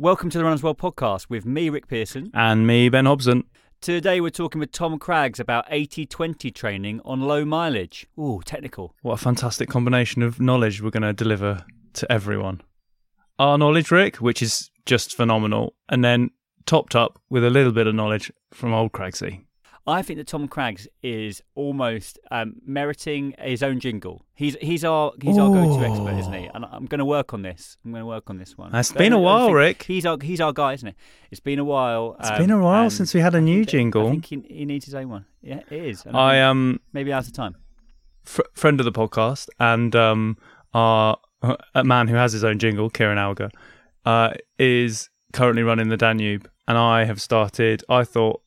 [0.00, 2.30] Welcome to the Runners World podcast with me, Rick Pearson.
[2.32, 3.42] And me, Ben Hobson.
[3.80, 8.06] Today we're talking with Tom Craggs about 80 20 training on low mileage.
[8.16, 8.94] Ooh, technical.
[9.02, 12.60] What a fantastic combination of knowledge we're going to deliver to everyone.
[13.40, 16.30] Our knowledge, Rick, which is just phenomenal, and then
[16.64, 19.46] topped up with a little bit of knowledge from old Craigsy.
[19.88, 24.24] I think that Tom Craggs is almost um, meriting his own jingle.
[24.34, 26.50] He's he's our he's our go-to expert, isn't he?
[26.54, 27.78] And I'm going to work on this.
[27.84, 28.74] I'm going to work on this one.
[28.74, 29.84] It's been a while, Rick.
[29.84, 30.94] He's our he's our guy, isn't it?
[31.30, 32.16] It's been a while.
[32.20, 34.06] It's um, been a while since we had a new I jingle.
[34.06, 35.24] I think he, he needs his own one.
[35.42, 36.04] Yeah, it is.
[36.04, 37.56] And I um maybe out of time.
[38.24, 40.36] fr- friend of the podcast and um
[40.74, 41.16] our
[41.74, 43.50] a man who has his own jingle, Kieran Alger,
[44.04, 47.84] uh, is currently running the Danube, and I have started.
[47.88, 48.42] I thought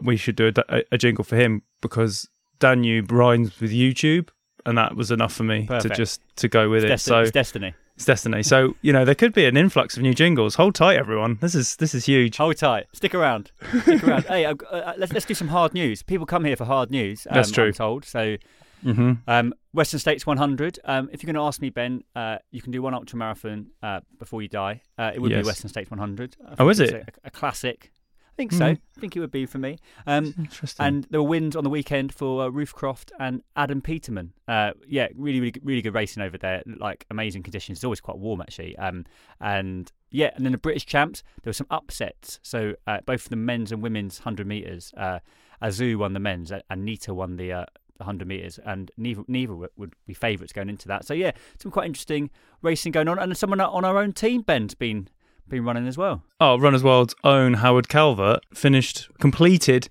[0.00, 2.28] that we should do a, a jingle for him because
[2.58, 4.28] Danube rhymes with YouTube,
[4.66, 5.94] and that was enough for me Perfect.
[5.94, 7.10] to just to go with It's, it.
[7.10, 7.74] desti- so it's destiny.
[7.96, 8.42] It's destiny.
[8.42, 10.56] So you know there could be an influx of new jingles.
[10.56, 11.38] Hold tight, everyone.
[11.40, 12.36] This is this is huge.
[12.38, 12.86] Hold tight.
[12.92, 13.52] Stick around.
[13.82, 14.24] Stick around.
[14.24, 16.02] hey, I've uh, let's let's do some hard news.
[16.02, 17.26] People come here for hard news.
[17.30, 17.66] Um, That's true.
[17.66, 18.04] I'm told.
[18.04, 18.36] So,
[18.82, 20.78] hmm um, Western States 100.
[20.84, 23.68] Um, if you're going to ask me, Ben, uh, you can do one ultra marathon
[23.82, 24.82] uh, before you die.
[24.98, 25.42] Uh, it would Yes.
[25.42, 26.36] be Western States 100.
[26.58, 26.92] Oh, is it?
[26.92, 27.90] A, a classic.
[28.34, 28.64] I think so.
[28.74, 28.78] Mhm.
[28.96, 29.78] I think it would be for me.
[30.08, 30.84] Um, Interesting.
[30.86, 34.32] and there were wins on the weekend for uh, Ruth Croft and Adam Peterman.
[34.48, 36.62] Uh, yeah, really, really, good- really good racing over there.
[36.66, 37.78] Like amazing conditions.
[37.78, 38.76] It's always quite warm actually.
[38.76, 39.04] Um,
[39.40, 41.22] and yeah, and then the British champs.
[41.42, 42.40] There were some upsets.
[42.42, 44.92] So uh, both the men's and women's hundred meters.
[44.96, 45.20] Uh,
[45.62, 47.52] Azu won the men's, and Neita won the.
[47.52, 47.64] Uh,
[47.98, 51.30] 100 meters and neither neither would- would be favourites going into that so yeah
[51.60, 52.28] some quite interesting
[52.60, 55.06] racing going on and someone on our own team ben's been
[55.48, 59.88] been running as well oh, Runners World's own Howard Calvert finished, completed,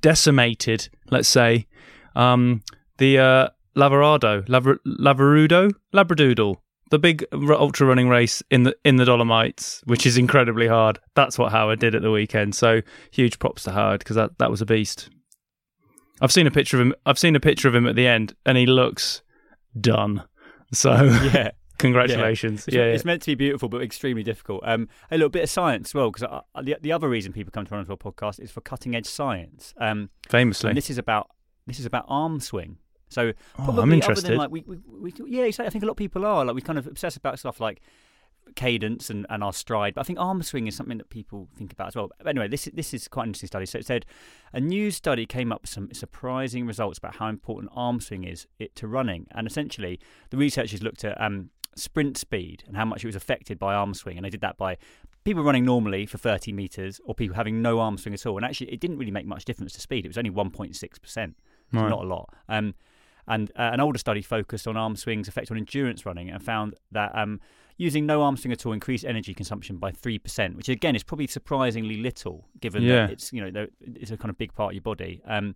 [0.00, 1.66] decimated, let's say,
[2.14, 2.62] um,
[2.98, 6.56] the uh, Lavarado, Lavar- Lavarudo, Labradoodle,
[6.90, 11.00] the big r- ultra running race in the in the Dolomites, which is incredibly hard.
[11.14, 12.54] That's what Howard did at the weekend.
[12.54, 15.10] So huge props to Howard because that, that was a beast.
[16.20, 16.94] I've seen a picture of him.
[17.04, 19.22] I've seen a picture of him at the end, and he looks
[19.80, 20.22] done.
[20.72, 20.92] So
[21.34, 21.50] yeah
[21.80, 22.66] congratulations.
[22.68, 22.92] It's, Yeah, yeah.
[22.92, 24.62] it's meant to be beautiful, but extremely difficult.
[24.64, 26.28] Um, a little bit of science as well, because
[26.62, 29.74] the, the other reason people come to Runners World podcast is for cutting edge science.
[29.78, 30.70] Um, famously.
[30.70, 31.30] and this is about
[31.66, 32.78] this is about arm swing.
[33.08, 34.30] So Oh, I'm other interested.
[34.30, 35.66] than like we, we, we yeah, exactly.
[35.66, 37.80] I think a lot of people are like we kind of obsess about stuff like
[38.56, 41.72] cadence and, and our stride, but I think arm swing is something that people think
[41.72, 42.10] about as well.
[42.18, 43.66] But anyway, this is this is quite an interesting study.
[43.66, 44.06] So it said
[44.52, 48.46] a new study came up with some surprising results about how important arm swing is
[48.58, 53.04] it to running, and essentially the researchers looked at um, sprint speed and how much
[53.04, 54.76] it was affected by arm swing, and they did that by
[55.24, 58.36] people running normally for 30 meters or people having no arm swing at all.
[58.36, 60.04] And actually, it didn't really make much difference to speed.
[60.04, 61.36] It was only 1.6 percent,
[61.72, 61.88] Right.
[61.88, 62.34] not a lot.
[62.48, 62.74] Um,
[63.28, 66.74] and uh, an older study focused on arm swing's effect on endurance running and found
[66.90, 67.38] that um,
[67.76, 71.04] using no arm swing at all increased energy consumption by three percent, which again is
[71.04, 73.06] probably surprisingly little given Yeah.
[73.06, 75.20] that it's you know it's a kind of big part of your body.
[75.26, 75.54] Um,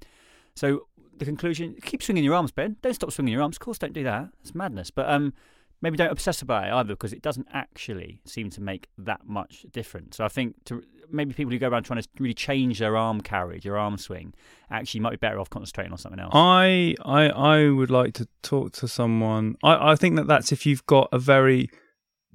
[0.55, 0.87] so
[1.17, 2.77] the conclusion: keep swinging your arms, Ben.
[2.83, 3.57] Don't stop swinging your arms.
[3.57, 4.29] Of course, don't do that.
[4.43, 4.91] It's madness.
[4.93, 5.33] But um,
[5.81, 9.67] maybe don't obsess about it either because it doesn't actually seem to make that much
[9.73, 10.17] difference.
[10.17, 13.21] So I think to maybe people who go around trying to really change their arm
[13.21, 14.35] carriage, their arm swing,
[14.71, 16.33] actually might be better off concentrating on something else.
[16.35, 19.57] I I I would like to talk to someone.
[19.63, 21.69] I I think that that's if you've got a very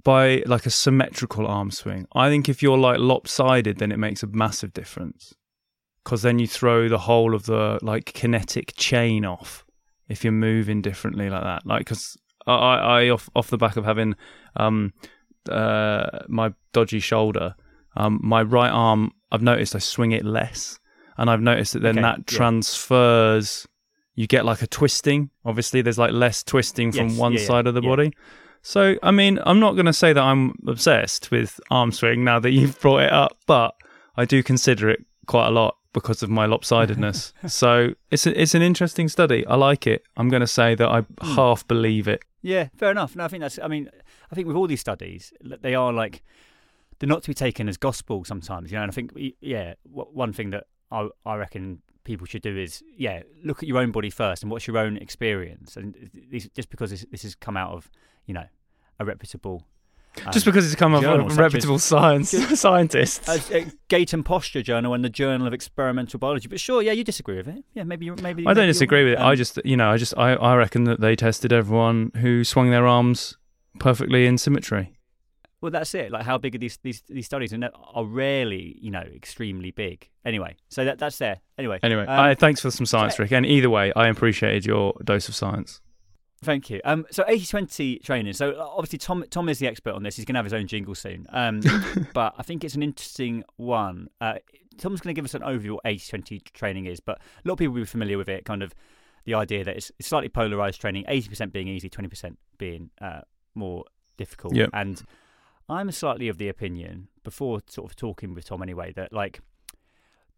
[0.03, 2.07] by like a symmetrical arm swing.
[2.13, 5.33] I think if you're like lopsided, then it makes a massive difference
[6.03, 9.65] because then you throw the whole of the like kinetic chain off
[10.07, 11.65] if you're moving differently like that.
[11.65, 12.18] Like because
[12.57, 14.16] I I off off the back of having
[14.56, 14.94] um
[15.50, 17.56] uh my dodgy shoulder,
[17.96, 20.80] um my right arm I've noticed I swing it less,
[21.18, 22.38] and I've noticed that then Okay, that yeah.
[22.38, 23.68] transfers.
[24.16, 25.30] You get like a twisting.
[25.46, 27.90] Obviously, there's like less twisting from Yes, one yeah, yeah, side of the yeah.
[27.90, 28.13] body.
[28.62, 32.40] So, I mean, I'm not going to say that I'm obsessed with arm swing now
[32.40, 33.74] that you've brought it up, but
[34.18, 37.33] I do consider it quite a lot because of my lopsidedness.
[37.50, 39.45] so, it's a, it's an interesting study.
[39.47, 40.03] I like it.
[40.18, 41.36] I'm going to say that I Hmm.
[41.36, 42.24] half believe it.
[42.41, 43.15] Yeah, fair enough.
[43.15, 43.59] No, I think that's.
[43.62, 43.89] I mean,
[44.31, 46.24] I think with all these studies, they are like
[47.00, 48.71] they're not to be taken as gospel sometimes.
[48.71, 52.57] You know, and I think yeah, one thing that I I reckon people should do
[52.57, 55.75] is yeah, look at your own body first and what's your own experience.
[55.75, 56.09] And
[56.56, 57.89] just because this, this has come out of
[58.25, 58.45] you know
[59.00, 59.65] a reputable.
[60.25, 62.29] Um, Just because it's come up journal a such as- reputable science
[62.59, 63.27] scientist.
[63.29, 63.38] uh,
[63.88, 66.47] Gait and Posture Journal and the Journal of Experimental Biology.
[66.47, 67.63] But sure, yeah, you disagree with it.
[67.73, 68.44] Yeah, maybe you maybe.
[68.44, 69.17] I don't maybe disagree with it.
[69.19, 69.27] right.
[69.27, 72.44] I Um, just, you know, I just, I, I reckon that they tested everyone who
[72.44, 73.38] swung their arms
[73.79, 74.94] perfectly in symmetry.
[75.61, 76.09] Well, that's it.
[76.12, 77.51] Like, how big are these these these studies?
[77.51, 80.09] And are rarely, you know, extremely big.
[80.23, 81.41] Anyway, so that that's there.
[81.57, 83.31] Anyway, Anyway, um, I, thanks for some science, Rick.
[83.33, 85.81] And either way, I appreciated your dose of science.
[86.44, 86.81] Thank you.
[86.83, 88.33] Um, so 80-20 training.
[88.33, 90.15] So uh, obviously, Tom Tom is the expert on this.
[90.15, 91.27] He's going to have his own jingle soon.
[91.30, 91.62] Um,
[92.13, 94.09] but I think it's an interesting one.
[94.19, 94.36] Uh,
[94.77, 97.00] Tom's going to give us an overview of what 80-20 training is.
[97.00, 98.45] But a lot of people will be familiar with it.
[98.45, 98.74] Kind of
[99.25, 101.06] the idea that it's, slightly polarized training.
[101.07, 103.21] Eighty percent being easy, twenty percent being uh,
[103.56, 103.83] more
[104.18, 104.56] difficult.
[104.56, 104.69] Yep.
[104.74, 105.01] And
[105.68, 109.41] I'm slightly of the opinion, before sort of talking with Tom anyway, that like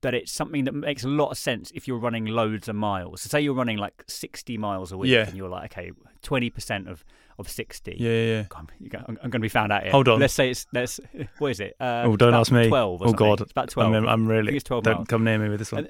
[0.02, 3.22] that it's something that makes a lot of sense if you're running loads of miles.
[3.22, 5.28] So say you're running like 60 miles a week, Yeah.
[5.28, 5.92] and you're like, okay,
[6.24, 7.04] 20% of
[7.40, 7.96] of 60.
[7.98, 8.44] Yeah, yeah, yeah.
[8.54, 9.92] I'm, going to be found out here.
[9.92, 10.20] Hold on.
[10.20, 11.00] Let's say it's let's
[11.40, 11.76] what is it?
[11.80, 12.68] Uh, oh, don't ask me.
[12.68, 13.02] 12.
[13.02, 13.14] Or oh.
[13.14, 13.94] God, it's about 12.
[13.94, 14.56] I'm, I'm really.
[14.56, 15.08] it's 12 don't miles.
[15.08, 15.90] come near me with this one.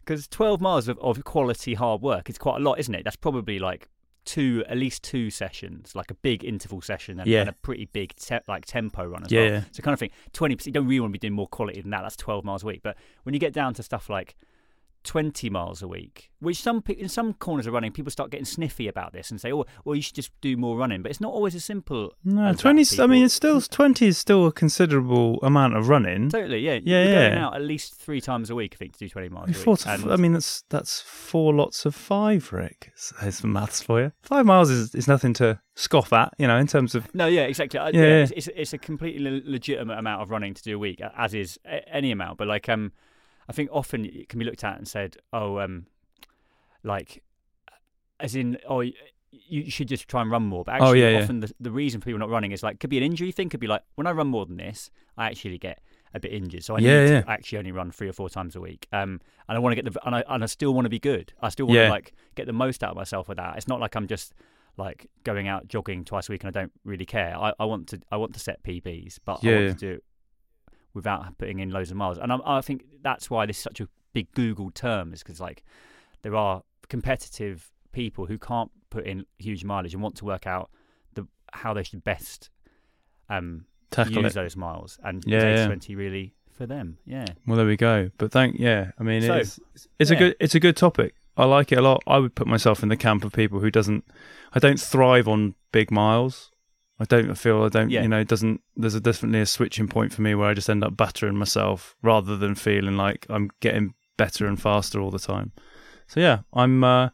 [0.00, 3.04] Because 12 miles of, of quality hard work is quite a lot, isn't it?
[3.04, 3.88] That's probably like
[4.26, 7.40] two, at least two sessions, like a big interval session and, Yeah.
[7.40, 9.64] and a pretty big te- like tempo run as Yeah, well.
[9.72, 11.90] So kind of thing, 20%, you don't really want to be doing more quality than
[11.92, 12.02] that.
[12.02, 12.80] That's 12 miles a week.
[12.82, 14.36] But when you get down to stuff like
[15.06, 18.44] 20 miles a week, which some pe- in some corners of running, people start getting
[18.44, 21.00] sniffy about this and say, oh, well, you should just do more running.
[21.02, 22.12] But it's not always as simple.
[22.24, 22.84] no, as that, twenty.
[23.00, 26.28] I mean, it's still twenty is still a considerable amount of running.
[26.28, 26.80] Totally, yeah.
[26.82, 27.46] Yeah, You're going yeah.
[27.46, 29.76] out at least three times a week, I think, to do 20 miles a Four
[29.78, 32.92] to And- I mean, that's that's four lots of five, Rick.
[33.22, 34.12] There's some maths for you.
[34.22, 37.14] Five miles is, is nothing to scoff at, you know, in terms of.
[37.14, 37.78] No, yeah, exactly.
[37.78, 38.22] Yeah, yeah, yeah.
[38.22, 41.58] It's, it's it's a completely legitimate amount of running to do a week, as is
[41.92, 42.38] any amount.
[42.38, 42.92] But like, um,
[43.48, 45.86] I think often it can be looked at and said, oh, um,
[46.82, 47.22] like,
[48.20, 48.82] as in, oh,
[49.30, 50.64] you should just try and run more.
[50.64, 51.22] But Oh, actually, yeah, yeah.
[51.22, 53.48] often the, the reason for people not running is like could be an injury thing.
[53.48, 55.82] Could be like when I run more than this, I actually get
[56.14, 56.64] a bit injured.
[56.64, 57.20] So I Yeah, need yeah.
[57.22, 58.86] to actually only run three or four times a week.
[58.92, 60.98] Um, and I want to get the and I and I still want to be
[60.98, 61.32] good.
[61.42, 61.84] I still want Yeah.
[61.86, 63.56] to like get the most out of myself with that.
[63.58, 64.32] It's not like I'm just
[64.78, 67.36] like going out jogging twice a week and I don't really care.
[67.36, 70.00] I, I want to I want to set PBs, but I Yeah, want to do
[70.96, 72.18] without putting in loads of miles.
[72.18, 75.40] And I, I think that's why this is such a big Google term is because
[75.40, 75.62] like
[76.22, 80.70] there are competitive people who can't put in huge mileage and want to work out
[81.14, 82.50] the how they should best
[83.28, 84.34] um, Tackle use it.
[84.34, 85.66] those miles and Yeah, yeah.
[85.66, 86.98] 20 really for them.
[87.04, 87.26] Yeah.
[87.46, 88.10] Well, there we go.
[88.16, 88.92] But thank, yeah.
[88.98, 89.60] I mean, So, it's
[89.98, 91.14] it's a good it's a good topic.
[91.36, 92.02] I like it a lot.
[92.06, 94.04] I would put myself in the camp of people who doesn't.
[94.54, 96.50] I don't thrive on big miles.
[96.98, 97.90] I don't feel I don't.
[97.90, 98.02] Yeah.
[98.02, 98.62] You know, it doesn't.
[98.74, 101.94] There's a definitely a switching point for me where I just end up battering myself
[102.02, 105.52] rather than feeling like I'm getting better and faster all the time.
[106.06, 106.82] So yeah, I'm.
[106.82, 107.10] Uh,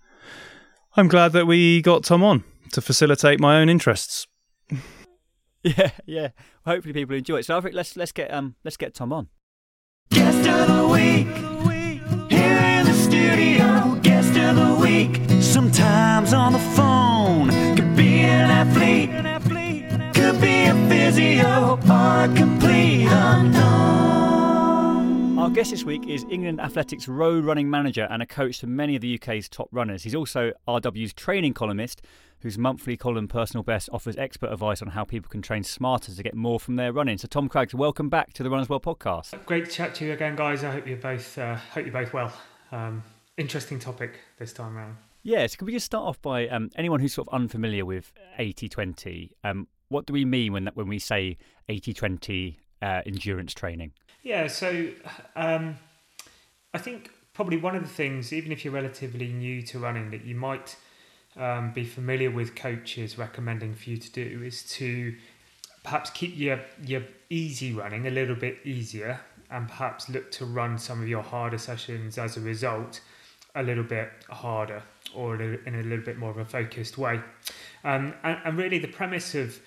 [0.97, 4.27] I'm glad that we got Tom on to facilitate my own interests.
[5.65, 6.29] Yeah, yeah.
[6.67, 7.45] Hopefully people enjoy it.
[7.45, 9.29] So I think let's let's get um let's get Tom on.
[10.11, 11.29] Guest of the week.
[12.29, 13.97] Here in the studio.
[14.03, 15.21] Guest of the week.
[15.41, 17.77] Sometimes on the phone.
[17.77, 19.32] Could be an athlete.
[21.13, 23.59] Could be a physio or complete unknown.
[25.39, 28.97] Our guest this week is England Athletics road running manager and a coach to many
[28.97, 30.05] of the UK's top runners.
[30.05, 32.01] He's also RW's training columnist,
[32.41, 36.23] whose monthly column Personal Best offers expert advice on how people can train smarter to
[36.23, 37.19] get more from their running.
[37.19, 39.45] So Tom Craggs, welcome back to the Runners World podcast.
[39.45, 40.65] Great to chat to you again, guys.
[40.65, 42.33] I hope you're both uh, hope you're both well.
[42.71, 43.03] Um,
[43.37, 44.97] interesting topic this time round.
[45.25, 48.13] Yeah, so could we just start off by um, anyone who's sort of unfamiliar with
[48.41, 51.37] 80-20, um, what do we mean when when we say
[51.69, 53.93] 80-20 uh, endurance training?
[54.23, 54.89] Yeah, so
[55.37, 55.79] um,
[56.75, 60.25] I think probably one of the things, even if you're relatively new to running, that
[60.25, 60.77] you might
[61.37, 65.15] um, be familiar with coaches recommending for you to do is to
[65.83, 69.21] perhaps keep your your easy running a little bit easier,
[69.51, 73.01] and perhaps look to run some of your harder sessions as a result
[73.55, 74.83] a little bit harder
[75.15, 77.21] or in a little bit more of a focused way.
[77.85, 79.61] Um, and, and really, the premise of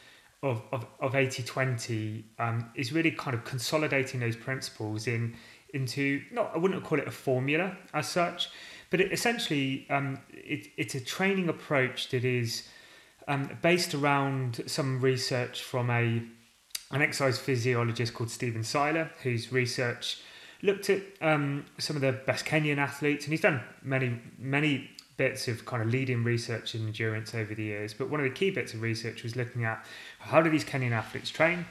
[0.45, 5.35] of, of, of 80-20 um, is really kind of consolidating those principles in
[5.73, 8.49] into not I wouldn't call it a formula as such,
[8.91, 12.69] but it essentially um, it, it's a training approach that is
[13.27, 16.23] um, based around some research from a
[16.91, 20.21] an exercise physiologist called Stephen Seiler, whose research
[20.61, 25.47] looked at um, some of the best Kenyan athletes, and he's done many many bits
[25.47, 27.93] of kind of leading research in endurance over the years.
[27.93, 29.85] But one of the key bits of research was looking at
[30.19, 31.65] how do these Kenyan athletes train,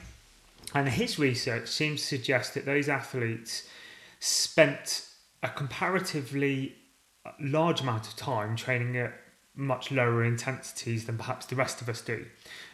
[0.73, 3.67] and his research seems to suggest that those athletes
[4.19, 5.07] spent
[5.43, 6.75] a comparatively
[7.39, 9.13] large amount of time training at
[9.55, 12.25] much lower intensities than perhaps the rest of us do.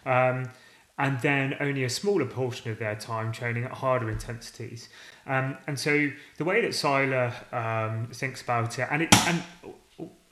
[0.05, 0.49] Um,
[0.97, 4.89] and then only a smaller portion of their time training at harder intensities.
[5.25, 9.43] Um, and so the way that Seiler um, thinks about it, and it, and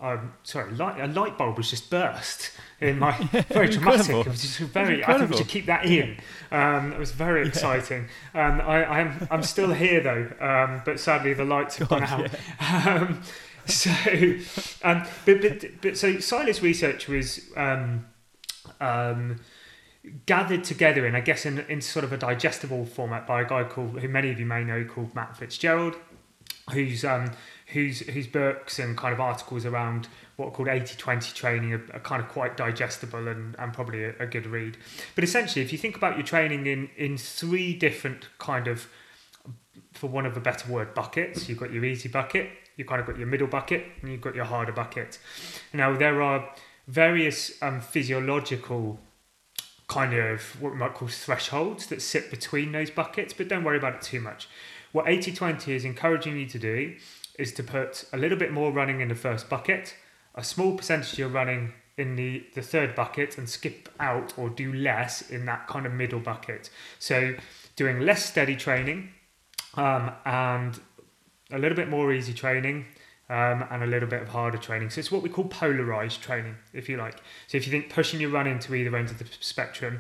[0.02, 3.12] um, sorry, light, a light bulb was just burst in my
[3.50, 4.10] very dramatic.
[4.10, 5.00] It was just very.
[5.00, 5.16] Incredible.
[5.16, 6.18] I think we should keep that in.
[6.52, 8.08] Um, it was very exciting.
[8.34, 12.22] Um, I, I'm I'm still here though, um, but sadly the lights have God, gone
[12.22, 12.32] out.
[12.32, 12.98] Yeah.
[13.00, 13.22] Um,
[13.66, 13.92] so,
[14.84, 18.08] um, but, but but so Seiler's research was um,
[18.80, 19.42] um,
[20.26, 23.64] gathered together in, I guess, in, in sort of a digestible format by a guy
[23.64, 25.96] called, who many of you may know, called Matt Fitzgerald,
[26.72, 27.32] who's um,
[27.74, 32.00] whose whose books and kind of articles around what are called 80-20 training are, are,
[32.00, 34.78] kind of quite digestible and, and probably a, a, good read.
[35.14, 38.88] But essentially, if you think about your training in in three different kind of,
[39.94, 43.08] for one of a better word, buckets, you've got your easy bucket, you've kind of
[43.08, 45.20] got your middle bucket, and you've got your harder bucket.
[45.74, 46.50] Now there are
[46.88, 49.00] various um, physiological
[49.88, 53.78] kind of what we might call thresholds that sit between those buckets, but don't worry
[53.78, 54.48] about it too much.
[54.92, 56.96] What 80 20 is encouraging you to do
[57.38, 59.96] is to put a little bit more running in the first bucket,
[60.36, 64.74] a small percentage you're running in the, the third bucket, and skip out or do
[64.74, 66.70] less in that kind of middle bucket.
[66.98, 67.36] So,
[67.76, 69.12] doing less steady training
[69.76, 70.80] um, and
[71.52, 72.86] a little bit more easy training.
[73.32, 74.90] Um, and a little bit of harder training.
[74.90, 77.18] So it's what we call polarized training, if you like.
[77.46, 80.00] So if you think pushing your running to either end of the spectrum,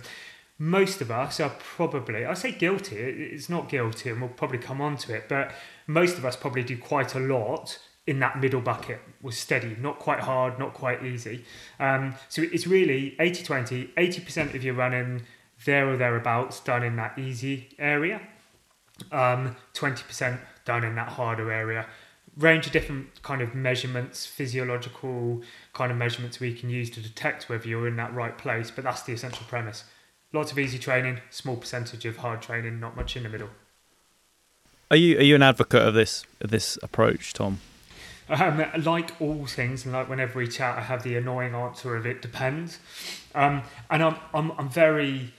[0.60, 4.82] most of us are probably, I say guilty, it's not guilty, and we'll probably come
[4.82, 5.54] on to it, but
[5.88, 10.00] most of us probably do quite a lot in that middle bucket was steady, not
[10.00, 11.46] quite hard, not quite easy.
[11.80, 15.22] Um, so it's really 80 20, 80% of your running
[15.63, 18.22] there or thereabouts done in that easy area,
[19.13, 21.86] um, 20% done in that harder area.
[22.36, 25.42] Range of different kind of measurements, physiological
[25.74, 28.84] kind of measurements we can use to detect whether you're in that right place, but
[28.84, 29.84] that's the essential premise.
[30.31, 33.50] Lots of easy training, small percentage of hard training, not much in the middle.
[34.91, 37.59] Are you are you an advocate of this of this approach, Tom?
[38.29, 42.05] Um, like all things, and like whenever we chat, I have the annoying answer of
[42.05, 42.77] it depends.
[43.33, 45.33] Um, and I'm, I'm I'm very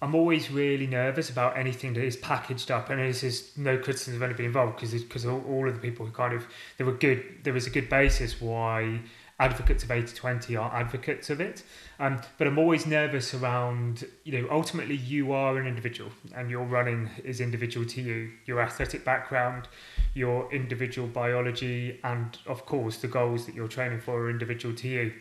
[0.00, 4.16] I'm always really nervous about anything that is packaged up, and this is no criticism
[4.16, 6.92] of anybody involved because because all, all of the people who kind of there were
[6.92, 9.00] good there was a good basis why
[9.38, 11.62] advocates of 80-20 are advocates of it.
[11.98, 16.64] Um, but I'm always nervous around, you know, ultimately you are an individual and your
[16.64, 19.68] running is individual to you, your athletic background,
[20.14, 24.88] your individual biology, and of course the goals that you're training for are individual to
[24.88, 25.12] you.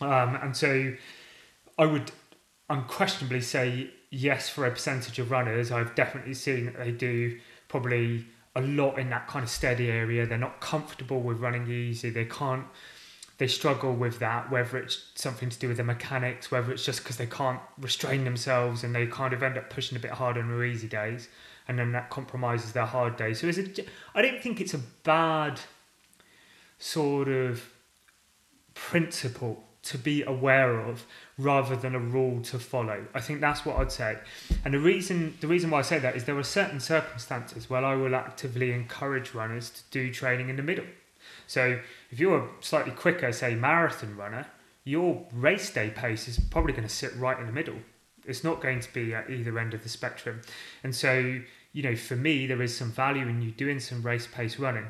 [0.00, 0.94] Um, and so
[1.78, 2.12] I would
[2.70, 5.70] unquestionably say yes for a percentage of runners.
[5.70, 10.26] I've definitely seen that they do probably a lot in that kind of steady area.
[10.26, 12.10] They're not comfortable with running easy.
[12.10, 12.64] They can't
[13.38, 17.02] they struggle with that, whether it's something to do with the mechanics, whether it's just
[17.02, 20.40] because they can't restrain themselves and they kind of end up pushing a bit harder
[20.40, 21.28] on their easy days,
[21.66, 23.40] and then that compromises their hard days.
[23.40, 23.88] So, is it?
[24.14, 25.60] I don't think it's a bad
[26.78, 27.70] sort of
[28.74, 31.04] principle to be aware of
[31.36, 33.04] rather than a rule to follow.
[33.14, 34.18] I think that's what I'd say.
[34.64, 37.84] And the reason the reason why I say that is there are certain circumstances where
[37.84, 40.86] I will actively encourage runners to do training in the middle.
[41.46, 41.80] So
[42.14, 44.46] if you're a slightly quicker, say, marathon runner,
[44.84, 47.74] your race day pace is probably going to sit right in the middle.
[48.24, 50.40] It's not going to be at either end of the spectrum.
[50.84, 51.40] And so,
[51.72, 54.86] you know, for me, there is some value in you doing some race pace running.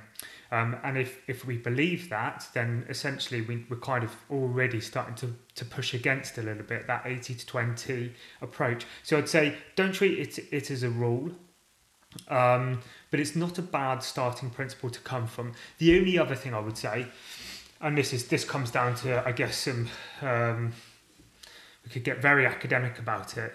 [0.52, 5.14] Um, and if, if we believe that, then essentially we, we're kind of already starting
[5.14, 8.12] to, to push against a little bit that 80 to 20
[8.42, 8.84] approach.
[9.02, 11.30] So I'd say don't treat it, it as a rule.
[12.28, 12.80] Um,
[13.10, 15.52] but it's not a bad starting principle to come from.
[15.78, 17.06] The only other thing I would say,
[17.80, 19.88] and this is this comes down to I guess some
[20.22, 20.72] um,
[21.84, 23.52] we could get very academic about it,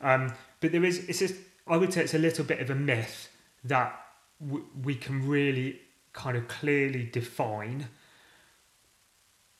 [0.00, 1.34] um, but there is it's just
[1.66, 3.28] I would say it's a little bit of a myth
[3.64, 3.98] that
[4.40, 5.80] w- we can really
[6.12, 7.88] kind of clearly define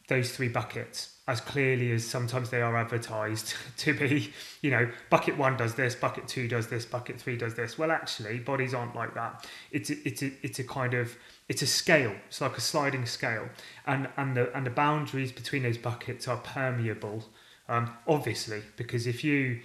[0.09, 4.33] those three buckets as clearly as sometimes they are advertised to be.
[4.61, 7.79] You know bucket one does this bucket two does this bucket three does this.
[7.79, 9.47] Well actually bodies aren't like that.
[9.71, 11.17] It's a, it's a, it's a kind of
[11.49, 12.15] it's a scale.
[12.29, 13.49] It's like a sliding scale.
[13.87, 17.25] And and the and the boundaries between those buckets are permeable
[17.69, 19.61] um, obviously because if you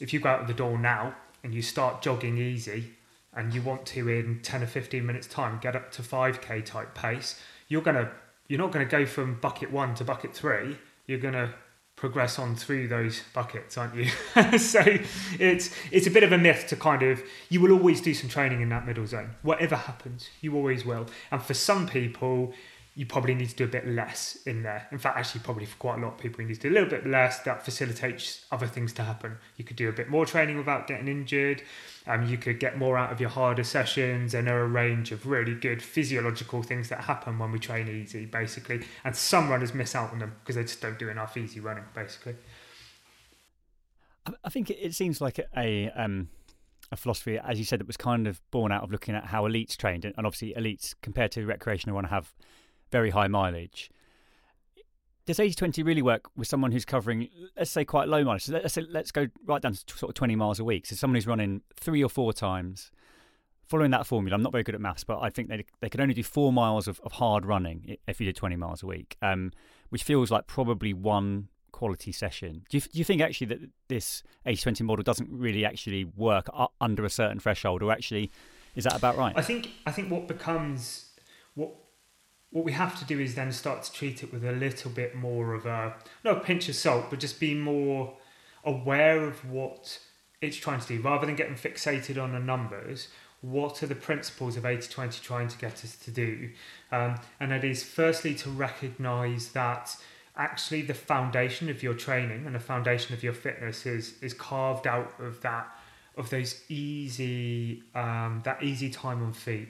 [0.00, 2.90] if you go out the door now and you start jogging easy
[3.34, 6.94] and you want to in 10 or 15 minutes time get up to 5k type
[6.94, 8.10] pace you're going to
[8.48, 11.50] you're not going to go from bucket 1 to bucket 3 you're going to
[11.96, 14.10] progress on through those buckets aren't you?
[14.58, 14.82] So
[15.40, 18.28] it's it's a bit of a myth to kind of you will always do some
[18.28, 19.30] training in that middle zone.
[19.42, 21.06] Whatever happens you always will.
[21.30, 22.52] And for some people
[22.96, 24.88] you probably need to do a bit less in there.
[24.90, 26.76] In fact, actually, probably for quite a lot of people, you need to do a
[26.76, 27.40] little bit less.
[27.40, 29.36] That facilitates other things to happen.
[29.58, 31.62] You could do a bit more training without getting injured.
[32.06, 35.12] Um, you could get more out of your harder sessions, and there are a range
[35.12, 38.82] of really good physiological things that happen when we train easy, basically.
[39.04, 41.84] And some runners miss out on them because they just don't do enough easy running,
[41.94, 42.36] basically.
[44.42, 46.30] I think it seems like a um,
[46.90, 49.42] a philosophy, as you said, that was kind of born out of looking at how
[49.42, 52.32] elites trained, and obviously elites compared to recreational want to have
[52.90, 53.90] very high mileage.
[55.26, 58.44] Does 80 20 really work with someone who's covering, let's say, quite low mileage?
[58.44, 60.86] So let's, say, let's go right down to sort of 20 miles a week.
[60.86, 62.92] So someone who's running three or four times,
[63.66, 64.36] following that formula.
[64.36, 66.52] I'm not very good at maths, but I think they, they could only do four
[66.52, 69.50] miles of, of hard running if you did 20 miles a week, um,
[69.88, 72.64] which feels like probably one quality session.
[72.70, 76.48] Do you, do you think actually that this 80 20 model doesn't really actually work
[76.80, 78.30] under a certain threshold, or actually
[78.76, 79.34] is that about right?
[79.36, 81.10] I think I think what becomes
[81.54, 81.74] what
[82.50, 85.14] what we have to do is then start to treat it with a little bit
[85.14, 88.16] more of a not a pinch of salt, but just be more
[88.64, 89.98] aware of what
[90.40, 93.08] it's trying to do rather than getting fixated on the numbers.
[93.40, 96.50] What are the principles of 80 20 trying to get us to do?
[96.90, 99.96] Um, and that is firstly to recognize that
[100.36, 104.86] actually the foundation of your training and the foundation of your fitness is is carved
[104.86, 105.68] out of that
[106.16, 109.68] of those easy um, that easy time on feet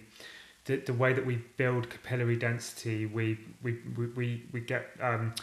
[0.66, 5.34] the, the way that we build capillary density, we we we, we, we get um,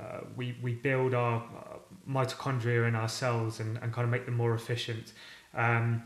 [0.00, 1.44] uh, we we build our
[2.08, 5.12] mitochondria in our cells and, and kind of make them more efficient.
[5.54, 6.02] Um,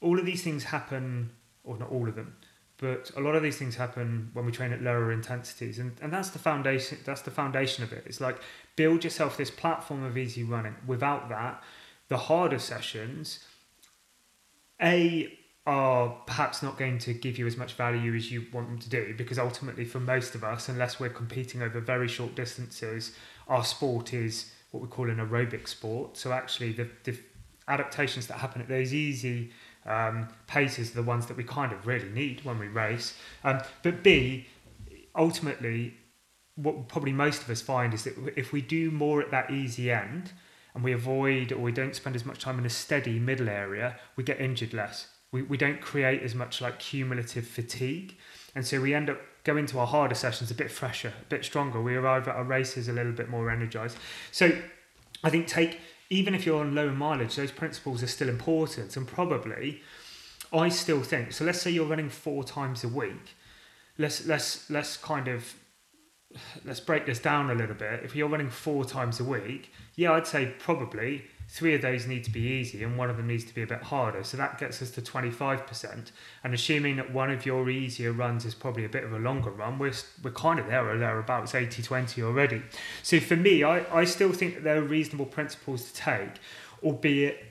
[0.00, 1.30] all of these things happen,
[1.64, 2.36] or not all of them,
[2.78, 6.12] but a lot of these things happen when we train at lower intensities, and, and
[6.12, 6.98] that's the foundation.
[7.04, 8.04] That's the foundation of it.
[8.06, 8.40] It's like
[8.76, 10.76] build yourself this platform of easy running.
[10.86, 11.62] Without that,
[12.08, 13.40] the harder sessions,
[14.80, 18.78] a are perhaps not going to give you as much value as you want them
[18.78, 23.14] to do because ultimately for most of us unless we're competing over very short distances
[23.48, 26.16] our sport is what we call an aerobic sport.
[26.16, 27.18] So actually the, the
[27.66, 29.50] adaptations that happen at those easy
[29.84, 33.14] um, paces are the ones that we kind of really need when we race.
[33.44, 34.46] Um, but b
[35.14, 35.98] ultimately
[36.54, 39.90] what probably most of us find is that if we do more at that easy
[39.90, 40.32] end
[40.74, 43.98] and we avoid or we don't spend as much time in a steady middle area
[44.16, 48.16] we get injured less we, we don't create as much like cumulative fatigue.
[48.54, 51.44] And so we end up going to our harder sessions a bit fresher, a bit
[51.44, 51.80] stronger.
[51.80, 53.98] We arrive at our races a little bit more energized.
[54.32, 54.58] So
[55.22, 58.96] I think take, even if you're on low mileage, those principles are still important.
[58.96, 59.82] And probably,
[60.52, 63.36] I still think, so let's say you're running four times a week.
[63.98, 65.54] Let's, let's, let's kind of
[66.64, 68.00] let's break this down a little bit.
[68.04, 72.22] If you're running four times a week, yeah, I'd say probably three of those need
[72.24, 74.22] to be easy and one of them needs to be a bit harder.
[74.22, 76.10] So that gets us to 25%.
[76.44, 79.50] And assuming that one of your easier runs is probably a bit of a longer
[79.50, 82.62] run, we're, we're kind of there or thereabouts 80 20 already.
[83.02, 86.32] So for me, I, I still think that there are reasonable principles to take,
[86.82, 87.42] albeit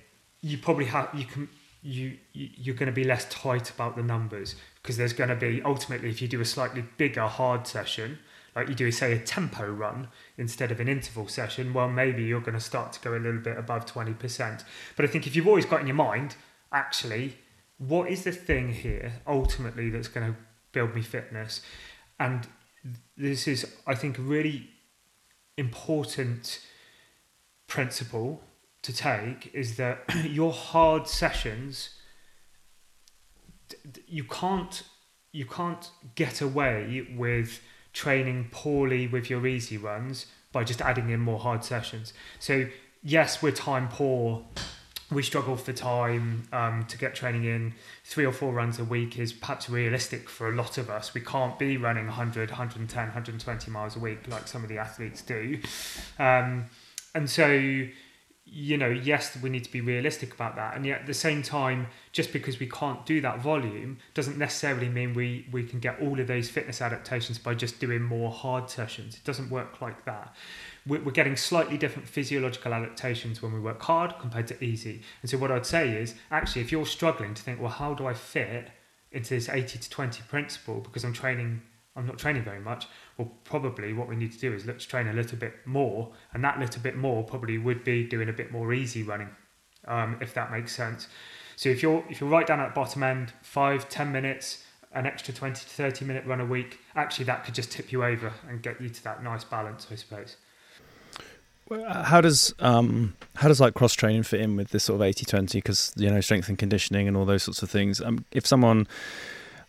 [0.42, 1.50] you probably have, you can,
[1.82, 5.62] you, you're going to be less tight about the numbers because there's going to be
[5.64, 8.20] ultimately if you do a slightly bigger hard session
[8.58, 12.42] like you do say a tempo run instead of an interval session, well, maybe you're
[12.42, 14.64] going to start to go a little bit above 20%.
[14.96, 16.36] But I think if you've always got in your mind,
[16.72, 17.38] actually,
[17.78, 20.40] what is the thing here ultimately that's going to
[20.72, 21.62] build me fitness?
[22.20, 22.48] And
[23.16, 24.68] this is, I think, a really
[25.56, 26.60] important
[27.68, 28.42] principle
[28.82, 31.92] to take is that your hard sessions
[34.08, 34.82] you can't
[35.32, 37.62] you can't get away with
[37.98, 42.14] training poorly with your easy runs by just adding in more hard sessions.
[42.40, 42.68] So
[43.02, 44.46] yes, we're time poor
[45.10, 47.74] we struggle for time um, to get training in.
[48.04, 51.14] Three or four runs a week is perhaps realistic for a lot of us.
[51.14, 55.22] We can't be running 100, 110, 120 miles a week like some of the athletes
[55.22, 55.60] do.
[56.20, 56.66] Um,
[57.16, 57.88] and so,
[58.50, 60.76] you know, yes, we need to be realistic about that.
[60.76, 64.90] And yet at the same time, just because we can't do that volume doesn't necessarily
[64.90, 68.70] mean we, we can get all of those fitness adaptations by just doing more hard
[68.70, 69.16] sessions.
[69.16, 70.34] It doesn't work like that
[70.88, 75.02] we're getting slightly different physiological adaptations when we work hard compared to easy.
[75.22, 78.08] And so, what I'd say is actually, if you're struggling to think, well, how do
[78.08, 78.70] I fit
[79.12, 81.62] into this 80 to 20 principle because I'm training,
[81.98, 85.08] I'm not training very much, well, probably what we need to do is let's train
[85.08, 86.14] a little bit more.
[86.34, 89.30] And that little bit more probably would be doing a bit more easy running,
[89.88, 91.08] um, if that makes sense.
[91.56, 95.08] So, if you're, if you're right down at the bottom end, five ten minutes, an
[95.08, 98.32] extra 20 to 30 minute run a week, actually, that could just tip you over
[98.48, 100.38] and get you to that nice balance, I suppose.
[101.70, 105.54] How does um, how does like cross training fit in with this sort of 80-20?
[105.54, 108.00] Because you know strength and conditioning and all those sorts of things.
[108.00, 108.88] Um, if someone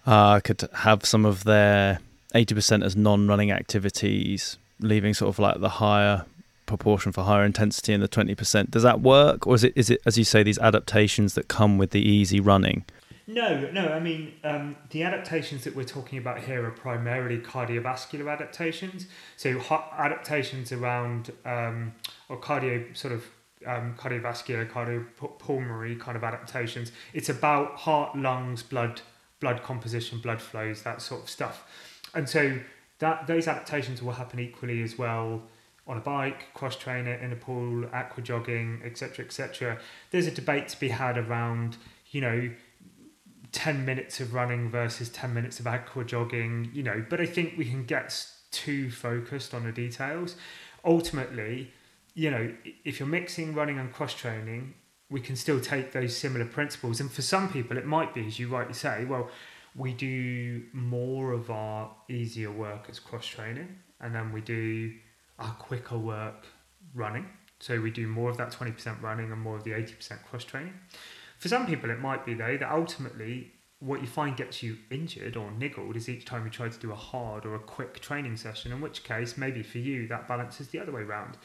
[0.06, 1.98] uh, could have some of their
[2.34, 6.24] eighty percent as non-running activities, leaving sort of like the higher
[6.66, 9.90] proportion for higher intensity and the twenty percent, does that work, or is it is
[9.90, 12.84] it as you say these adaptations that come with the easy running?
[13.30, 13.88] No, no.
[13.88, 19.06] I mean, um, the adaptations that we're talking about here are primarily cardiovascular adaptations.
[19.36, 19.60] So
[19.98, 21.94] adaptations around um,
[22.30, 23.26] or cardio sort of
[23.66, 26.90] um, cardiovascular, cardiopulmonary kind of adaptations.
[27.12, 29.02] It's about heart, lungs, blood,
[29.40, 31.66] blood composition, blood flows, that sort of stuff.
[32.14, 32.58] And so
[32.98, 35.42] that those adaptations will happen equally as well
[35.86, 39.78] on a bike, cross trainer, in a pool, aqua jogging, etc., etc.
[40.10, 41.76] There's a debate to be had around,
[42.10, 42.50] you know
[43.52, 47.54] 10 minutes of running versus 10 minutes of aqua jogging, you know, but I think
[47.56, 50.36] we can get too focused on the details.
[50.84, 51.72] Ultimately,
[52.14, 52.52] you know,
[52.84, 54.74] if you're mixing running and cross training,
[55.10, 57.00] we can still take those similar principles.
[57.00, 59.30] And for some people, it might be, as you rightly say, well,
[59.78, 64.92] we do more of our easier work as cross training, and then we do
[65.38, 66.46] our quicker work
[66.94, 67.26] running.
[67.60, 70.74] So we do more of that 20% running and more of the 80% cross training.
[71.38, 75.36] For some people, it might be though that ultimately what you find gets you injured
[75.36, 78.36] or niggled is each time you try to do a hard or a quick training
[78.36, 81.36] session, in which case, maybe for you, that balance is the other way around.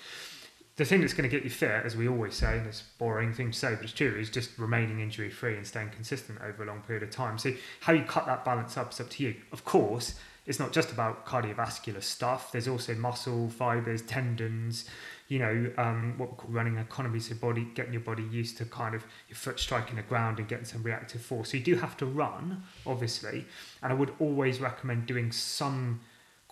[0.75, 2.97] The thing that's going to get you fit, as we always say, and it's a
[2.97, 6.39] boring thing to say, but it's true, is just remaining injury free and staying consistent
[6.41, 7.37] over a long period of time.
[7.37, 9.35] So, how you cut that balance up is up to you.
[9.51, 10.15] Of course,
[10.47, 14.89] it's not just about cardiovascular stuff, there's also muscle, fibers, tendons,
[15.27, 18.65] you know, um, what we call running economy, so body getting your body used to
[18.65, 21.51] kind of your foot striking the ground and getting some reactive force.
[21.51, 23.45] So you do have to run, obviously,
[23.81, 26.01] and I would always recommend doing some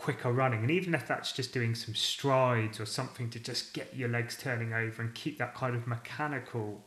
[0.02, 3.96] quicker running, and even if that's just doing some strides or something to just get
[3.96, 6.84] your legs turning over and keep that kind of mechanical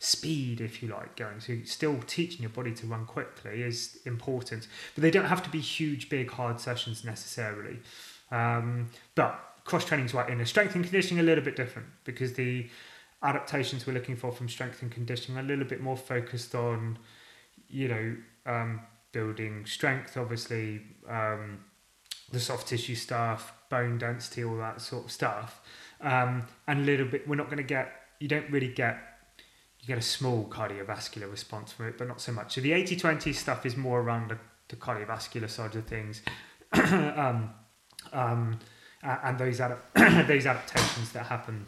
[0.00, 1.38] speed, if you like, going.
[1.38, 5.50] So still teaching your body to run quickly is important, but they don't have to
[5.50, 7.78] be huge, big, hard sessions necessarily.
[8.32, 12.32] Um, but cross training is to in strength and conditioning a little bit different because
[12.32, 12.68] the
[13.22, 16.98] adaptations we're looking for from strength and conditioning are a little bit more focused on
[17.68, 18.80] you know um,
[19.12, 21.58] building strength obviously um,
[22.32, 25.60] the soft tissue stuff bone density all that sort of stuff
[26.00, 28.98] um, and a little bit we're not going to get you don't really get
[29.80, 33.34] you get a small cardiovascular response from it but not so much so the 80-20
[33.34, 36.22] stuff is more around the, the cardiovascular side of things
[36.72, 37.50] um,
[38.12, 38.58] um,
[39.02, 39.78] and those adap-
[40.26, 41.66] those adaptations that happen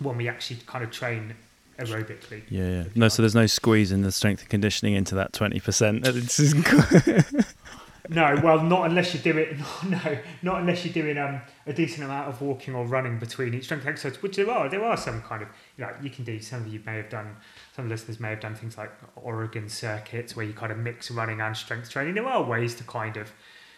[0.00, 1.34] when we actually kind of train
[1.78, 2.42] aerobically.
[2.48, 2.84] Yeah, yeah.
[2.94, 6.04] No, so there's no squeezing the strength and conditioning into that twenty percent.
[8.08, 9.56] no, well, not unless you do it.
[9.88, 13.64] No, not unless you're doing um, a decent amount of walking or running between each
[13.64, 14.68] strength exercise, which there are.
[14.68, 16.40] There are some kind of, you know, you can do.
[16.40, 17.36] Some of you may have done.
[17.74, 21.40] Some listeners may have done things like Oregon circuits where you kind of mix running
[21.40, 22.14] and strength training.
[22.14, 23.32] There are ways to kind of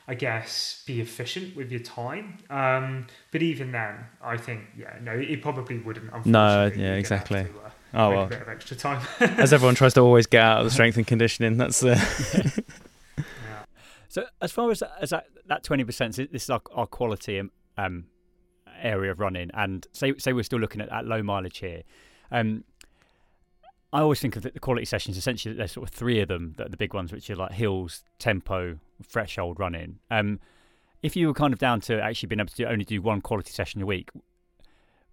[0.08, 2.38] I guess, be efficient with your time.
[2.50, 6.26] Um, but even then, I think, yeah, no, it probably wouldn't.
[6.26, 7.44] No, yeah, exactly.
[7.44, 9.00] To, uh, oh well, a bit of extra time.
[9.20, 12.64] as everyone tries to always get out of the strength and conditioning, that's the.
[14.12, 17.40] So as far as as that that twenty percent, this is our, our quality
[17.78, 18.04] um,
[18.82, 21.80] area of running, and say say we're still looking at, at low mileage here.
[22.30, 22.64] Um,
[23.90, 25.16] I always think of the quality sessions.
[25.16, 27.52] Essentially, there's sort of three of them that are the big ones, which are like
[27.52, 29.98] hills, tempo, threshold running.
[30.10, 30.40] Um,
[31.02, 33.22] if you were kind of down to actually being able to do, only do one
[33.22, 34.10] quality session a week,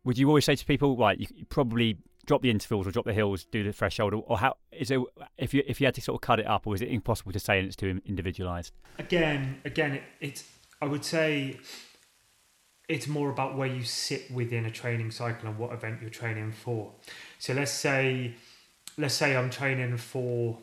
[0.04, 3.06] would you always say to people, right, you, you probably drop the intervals or drop
[3.06, 5.00] the hills, do the threshold, or, how is it?
[5.40, 7.32] If you if you had to sort of cut it up, or is it impossible
[7.32, 8.72] to say and it's too individualized?
[9.00, 10.44] Again, again, it, it's
[10.80, 11.60] I would say
[12.88, 16.52] it's more about where you sit within a training cycle and what event you're training
[16.52, 16.92] for.
[17.40, 18.36] So let's say
[18.96, 20.60] let's say I'm training for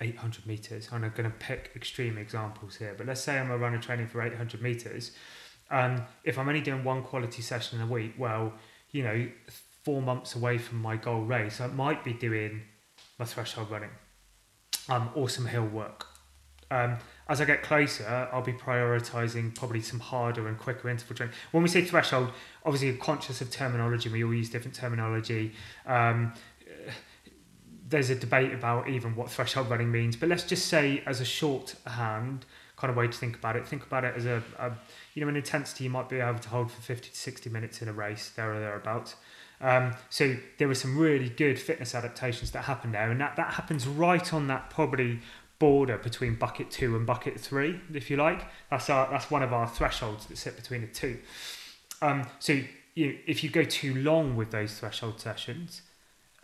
[0.00, 3.58] 800 meters, and I'm going to pick extreme examples here, but let's say I'm a
[3.58, 5.10] runner training for 800 meters.
[5.72, 8.52] Um, if I'm only doing one quality session a week, well,
[8.92, 9.28] you know,
[9.88, 12.60] four months away from my goal race, I might be doing
[13.18, 13.88] my threshold running
[14.90, 16.06] um, or some hill work.
[16.70, 21.34] Um, as I get closer, I'll be prioritizing probably some harder and quicker interval training.
[21.52, 22.32] When we say threshold,
[22.66, 25.54] obviously, you're conscious of terminology, we all use different terminology.
[25.86, 26.34] Um,
[27.88, 31.24] there's a debate about even what threshold running means, but let's just say, as a
[31.24, 32.44] shorthand
[32.76, 34.70] kind of way to think about it, think about it as a, a
[35.14, 37.80] you know, an intensity you might be able to hold for 50 to 60 minutes
[37.80, 39.16] in a race, there or thereabouts.
[39.60, 43.54] Um, so there were some really good fitness adaptations that happened there, and that, that
[43.54, 45.20] happens right on that probably
[45.58, 48.42] border between bucket two and bucket three, if you like.
[48.70, 51.18] That's our that's one of our thresholds that sit between the two.
[52.00, 52.60] Um, so
[52.94, 55.82] you, if you go too long with those threshold sessions,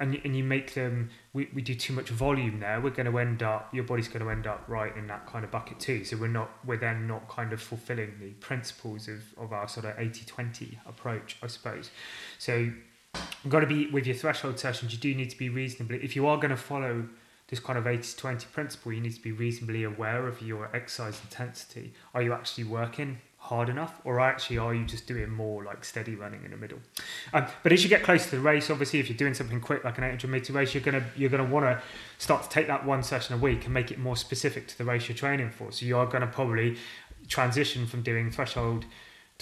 [0.00, 3.18] and and you make them, we, we do too much volume there, we're going to
[3.18, 6.04] end up your body's going to end up right in that kind of bucket too.
[6.04, 9.86] So we're not we're then not kind of fulfilling the principles of of our sort
[9.86, 11.90] of 80-20 approach, I suppose.
[12.38, 12.72] So
[13.48, 14.92] got to be with your threshold sessions.
[14.92, 17.06] You do need to be reasonably if you are going to follow
[17.48, 21.20] this kind of 80 20 principle, you need to be reasonably aware of your exercise
[21.22, 21.92] intensity.
[22.14, 26.14] Are you actually working hard enough, or actually are you just doing more like steady
[26.14, 26.78] running in the middle?
[27.34, 29.84] Um, but as you get closer to the race, obviously, if you're doing something quick
[29.84, 31.82] like an 800 meter race, you're gonna you're gonna want to
[32.16, 34.84] start to take that one session a week and make it more specific to the
[34.84, 35.70] race you're training for.
[35.70, 36.78] So you are to probably
[37.28, 38.86] transition from doing threshold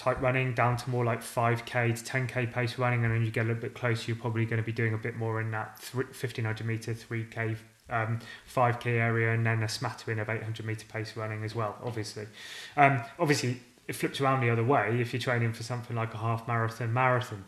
[0.03, 3.45] type running down to more like 5k to 10k pace running and then you get
[3.45, 5.79] a little bit closer you're probably going to be doing a bit more in that
[5.93, 7.55] 1500 meter 3k
[7.89, 8.19] um,
[8.53, 12.27] 5k area and then a smattering of 800 meter pace running as well obviously.
[12.75, 16.17] Um, obviously it flips around the other way if you're training for something like a
[16.17, 17.45] half marathon marathon.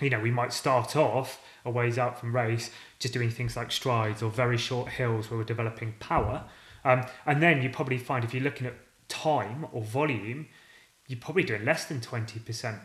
[0.00, 3.70] You know we might start off a ways out from race just doing things like
[3.70, 6.44] strides or very short hills where we're developing power.
[6.84, 8.74] Um, and then you probably find if you're looking at
[9.08, 10.48] time or volume
[11.06, 12.80] you're probably doing less than 20%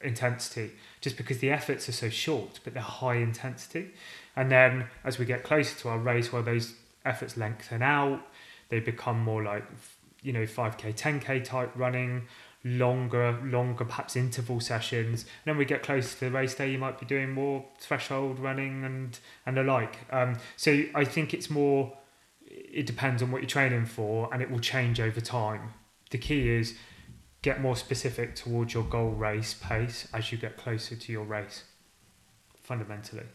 [0.00, 3.90] intensity just because the efforts are so short but they're high intensity
[4.38, 8.20] and then as we get closer to our race, where those efforts lengthen out,
[8.68, 9.64] they become more like,
[10.22, 12.28] you know, 5K, 10K type running,
[12.62, 15.22] longer, longer perhaps interval sessions.
[15.22, 18.38] And then we get closer to the race day, you might be doing more threshold
[18.38, 19.96] running and, and the like.
[20.12, 21.92] Um, so I think it's more,
[22.46, 25.72] it depends on what you're training for and it will change over time.
[26.10, 26.76] The key is
[27.48, 31.64] get more specific towards your goal race pace as you get closer to your race,
[32.62, 33.28] fundamentally.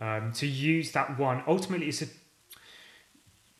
[0.00, 2.06] Um, to use that one, ultimately, it's a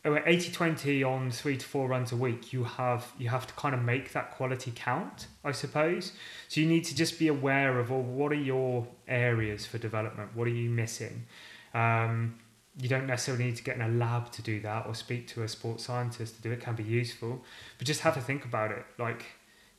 [0.06, 2.50] 80-20 on three to four runs a week.
[2.50, 6.12] You have you have to kind of make that quality count, I suppose.
[6.48, 10.34] So you need to just be aware of well, what are your areas for development.
[10.34, 11.26] What are you missing?
[11.74, 12.38] Um,
[12.80, 15.42] you don't necessarily need to get in a lab to do that or speak to
[15.42, 16.54] a sports scientist to do it.
[16.54, 17.44] it can be useful,
[17.76, 18.86] but just have to think about it.
[18.96, 19.26] Like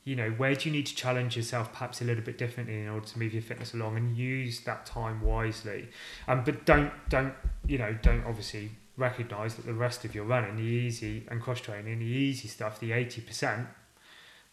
[0.04, 2.88] you know, where do you need to challenge yourself perhaps a little bit differently in
[2.88, 5.88] order to move your fitness along and use that time wisely.
[6.26, 7.34] Um, but don't don't
[7.66, 11.60] you know don't obviously recognise that the rest of your running, the easy and cross
[11.60, 13.68] training, the easy stuff, the eighty percent,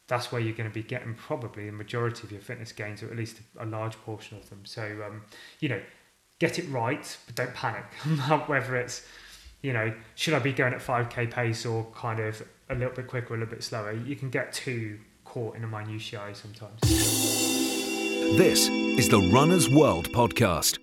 [0.08, 3.08] that's where you're going to be getting probably the majority of your fitness gains, or
[3.08, 4.62] at least a large portion of them.
[4.66, 5.24] So um,
[5.60, 5.82] you know,
[6.38, 9.04] get it right, but don't panic about whether it's
[9.64, 12.94] you know should I be going at five k pace or kind of a little
[12.94, 13.94] bit quicker, a little bit slower.
[13.94, 16.82] You can get too caught in a minutiae sometimes.
[16.82, 20.80] This is the Runner's World podcast.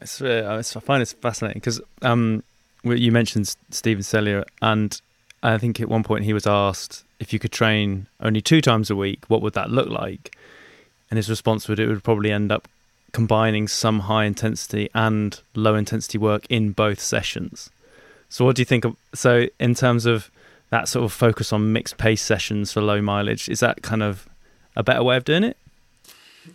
[0.00, 2.44] It's, uh, it's, I find it fascinating because um,
[2.84, 5.00] you mentioned Stephen Seiler, and
[5.42, 8.88] I think at one point he was asked if you could train only two times
[8.88, 10.36] a week, what would that look like?
[11.10, 12.68] And his response would it would probably end up
[13.10, 17.68] combining some high intensity and low intensity work in both sessions.
[18.28, 18.84] So, what do you think?
[18.84, 20.30] Of, so, in terms of
[20.70, 24.28] that sort of focus on mixed pace sessions for low mileage is that kind of
[24.76, 25.56] a better way of doing it?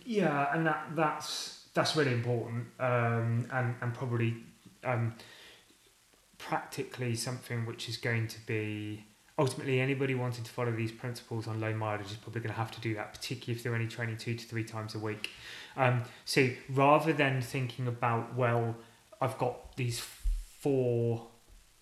[0.04, 4.36] Yeah and that that's that's really important um, and and probably
[4.84, 5.14] um,
[6.38, 9.04] practically something which is going to be
[9.38, 12.70] ultimately anybody wanting to follow these principles on low mileage is probably going to have
[12.70, 15.30] to do that particularly if they're only training two to three times a week.
[15.76, 18.76] Um, so rather than thinking about well
[19.20, 20.00] i've got these
[20.60, 21.26] four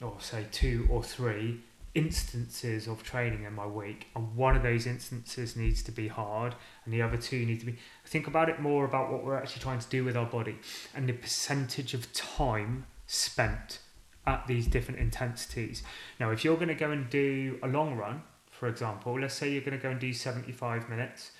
[0.00, 1.60] or say two or three
[1.94, 6.54] instances of training in my week and one of those instances needs to be hard
[6.84, 7.76] and the other two need to be
[8.06, 10.56] think about it more about what we're actually trying to do with our body
[10.94, 13.78] and the percentage of time spent
[14.26, 15.82] at these different intensities.
[16.18, 19.50] Now if you're going to go and do a long run for example let's say
[19.50, 21.32] you're going to go and do 75 minutes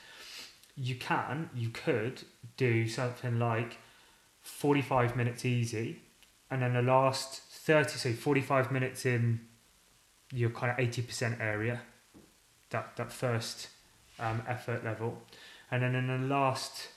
[0.76, 2.22] you can you could
[2.56, 3.78] do something like
[4.42, 6.00] 45 minutes easy,
[6.50, 9.40] and then the last 30, so 45 minutes in
[10.32, 11.82] your kind of 80% area,
[12.70, 13.68] that, that first
[14.18, 15.22] um, effort level.
[15.70, 16.88] And then in the last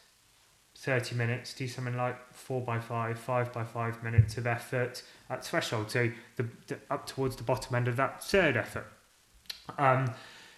[0.78, 5.44] 30 minutes, do something like four by five, five by five minutes of effort at
[5.44, 5.92] threshold.
[5.92, 8.88] So the, the up towards the bottom end of that third effort.
[9.78, 10.14] Um,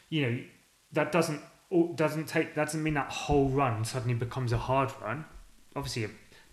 [0.09, 0.39] you know,
[0.93, 1.41] that doesn't
[1.95, 5.25] doesn't take that doesn't mean that whole run suddenly becomes a hard run.
[5.75, 6.09] Obviously,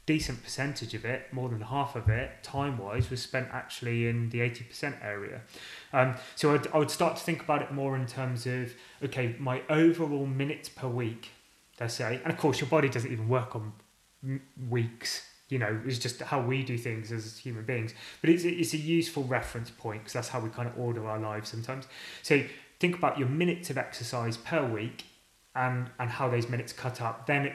[0.06, 4.30] decent percentage of it, more than half of it, time wise, was spent actually in
[4.30, 5.40] the eighty percent area.
[5.92, 9.36] Um, so I'd, I would start to think about it more in terms of okay,
[9.38, 11.30] my overall minutes per week,
[11.80, 13.72] let's say, and of course your body doesn't even work on
[14.68, 15.26] weeks.
[15.50, 17.94] You know, it's just how we do things as human beings.
[18.22, 21.18] But it's, it's a useful reference point because that's how we kind of order our
[21.18, 21.86] lives sometimes.
[22.22, 22.42] So
[22.80, 25.04] think about your minutes of exercise per week
[25.54, 27.52] and and how those minutes cut up then it,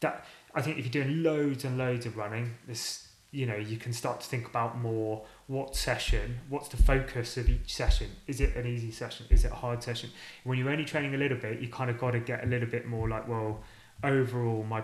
[0.00, 3.78] that i think if you're doing loads and loads of running this you know you
[3.78, 8.06] can start to think about more what session what's the focus of each session?
[8.26, 9.26] Is it an easy session?
[9.30, 10.10] Is it a hard session?
[10.44, 12.68] When you're only training a little bit you kind of got to get a little
[12.68, 13.62] bit more like well
[14.04, 14.82] overall my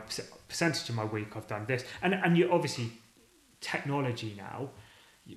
[0.48, 1.84] percentage of my week i've done this.
[2.02, 2.90] And and you obviously
[3.60, 4.70] technology now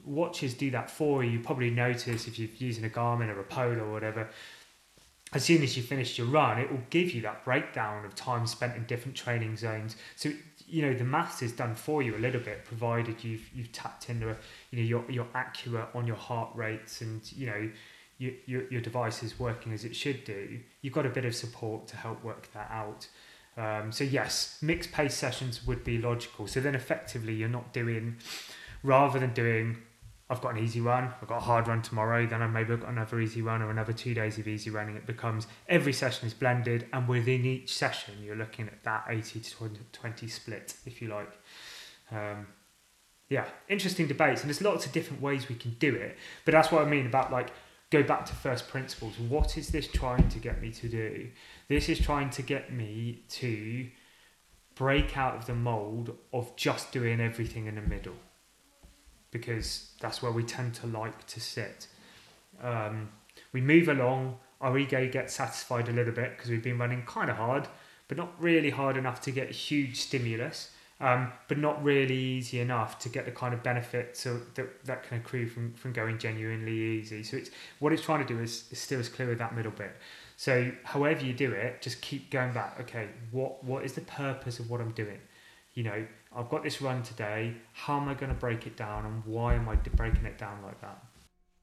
[0.06, 1.32] watches do that for you.
[1.32, 4.30] You probably notice if you're using a Garmin or a Polar or whatever,
[5.34, 8.46] as soon as you finish your run, it will give you that breakdown of time
[8.46, 9.96] spent in different training zones.
[10.16, 10.32] So
[10.68, 14.10] you know the maths is done for you a little bit, provided you've you've tapped
[14.10, 14.36] into
[14.72, 17.70] you know you're you're accurate on your heart rates and you know
[18.18, 20.60] your, your your device is working as it should do.
[20.82, 23.08] You've got a bit of support to help work that out.
[23.58, 26.48] Um, so yes, mixed pace sessions would be logical.
[26.48, 28.18] So then effectively you're not doing
[28.84, 29.78] rather than doing
[30.32, 32.88] I've got an easy run, I've got a hard run tomorrow, then I've maybe got
[32.88, 34.96] another easy run or another two days of easy running.
[34.96, 39.42] It becomes every session is blended, and within each session, you're looking at that 80
[39.42, 41.34] to 20 split, if you like.
[42.12, 42.48] Um,
[43.28, 46.18] yeah, interesting debates, and there's lots of different ways we can do it.
[46.46, 47.52] But that's what I mean about like
[47.90, 49.20] go back to first principles.
[49.20, 51.30] What is this trying to get me to do?
[51.68, 53.90] This is trying to get me to
[54.76, 58.16] break out of the mold of just doing everything in the middle
[59.32, 61.88] because that's where we tend to like to sit.
[62.62, 63.10] Um,
[63.54, 67.30] we move along, our ego gets satisfied a little bit because we've been running kind
[67.30, 67.68] of hard,
[68.08, 72.60] but not really hard enough to get a huge stimulus, um, but not really easy
[72.60, 76.78] enough to get the kind of benefits that, that can accrue from, from going genuinely
[76.78, 77.24] easy.
[77.24, 79.72] So it's what it's trying to do is, is still as clear of that middle
[79.72, 79.96] bit.
[80.38, 82.78] So however you do it, just keep going back.
[82.82, 85.20] Okay, what what is the purpose of what I'm doing?
[85.76, 87.56] You know, I've got this run today.
[87.74, 90.62] How am I going to break it down, and why am I breaking it down
[90.64, 91.04] like that?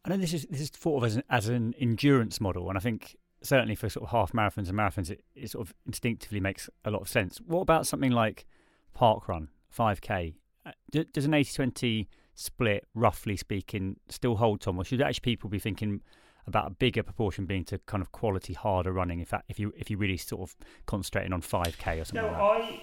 [0.04, 2.76] I know this is this is thought of as an, as an endurance model, and
[2.76, 6.40] I think certainly for sort of half marathons and marathons, it, it sort of instinctively
[6.40, 7.38] makes a lot of sense.
[7.46, 8.46] What about something like
[8.94, 10.34] park run, five k?
[10.66, 10.72] Uh,
[11.12, 16.02] does an 80-20 split, roughly speaking, still hold, Tom, or should actually people be thinking
[16.46, 19.18] about a bigger proportion being to kind of quality harder running?
[19.18, 22.22] In fact, if you if you really sort of concentrating on five k or something.
[22.22, 22.82] No, like I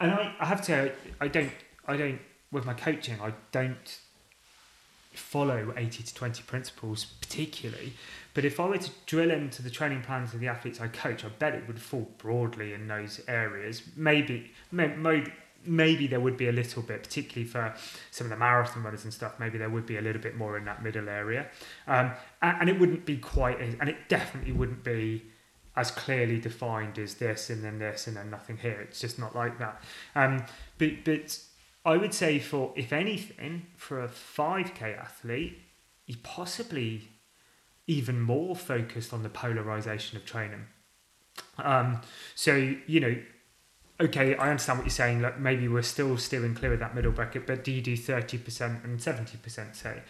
[0.00, 1.52] and I, I have to say, I don't,
[1.86, 3.98] I don't, with my coaching, I don't
[5.12, 7.92] follow 80 to 20 principles particularly.
[8.34, 11.24] But if I were to drill into the training plans of the athletes I coach,
[11.24, 13.82] I bet it would fall broadly in those areas.
[13.96, 15.32] Maybe, maybe,
[15.66, 17.74] maybe there would be a little bit, particularly for
[18.10, 20.56] some of the marathon runners and stuff, maybe there would be a little bit more
[20.56, 21.48] in that middle area.
[21.88, 25.24] Um, and, and it wouldn't be quite, and it definitely wouldn't be
[25.78, 28.80] as clearly defined as this and then this and then nothing here.
[28.80, 29.80] It's just not like that.
[30.16, 30.44] Um,
[30.76, 31.38] but but
[31.84, 35.58] I would say for if anything for a five k athlete,
[36.06, 37.08] you possibly
[37.86, 40.66] even more focused on the polarization of training.
[41.58, 42.00] Um,
[42.34, 43.16] so you know,
[44.00, 45.22] okay, I understand what you're saying.
[45.22, 48.38] Like maybe we're still steering clear of that middle bracket, but do you do thirty
[48.38, 49.76] percent and seventy percent?
[49.76, 50.02] Say,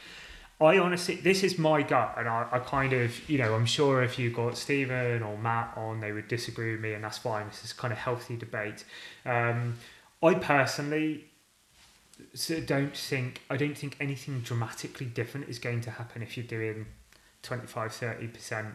[0.60, 4.02] I honestly, this is my gut, and I, I kind of, you know, I'm sure
[4.02, 7.46] if you got Stephen or Matt on, they would disagree with me, and that's fine.
[7.46, 8.84] This is kind of healthy debate.
[9.24, 9.76] Um,
[10.20, 11.26] I personally
[12.66, 16.86] don't think, I don't think anything dramatically different is going to happen if you're doing
[17.42, 18.68] 25, 30 percent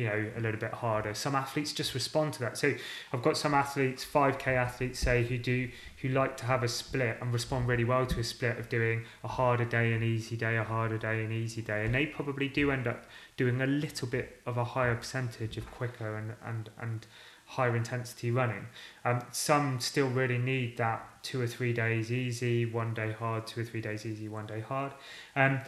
[0.00, 1.12] you know a little bit harder.
[1.12, 2.56] Some athletes just respond to that.
[2.56, 2.72] So
[3.12, 5.68] i've got some athletes 5k athletes say who do
[6.00, 9.04] who like to have a split and respond really well to a split of doing
[9.22, 11.84] a harder day an easy day a harder day an easy day.
[11.84, 13.04] And they probably do end up
[13.36, 17.06] doing a little bit of a higher percentage of quicker and and and
[17.44, 18.66] higher intensity running.
[19.04, 23.60] Um, some still really need that two or three days easy one day hard two
[23.60, 24.92] or three days easy one day hard.
[25.36, 25.60] Um,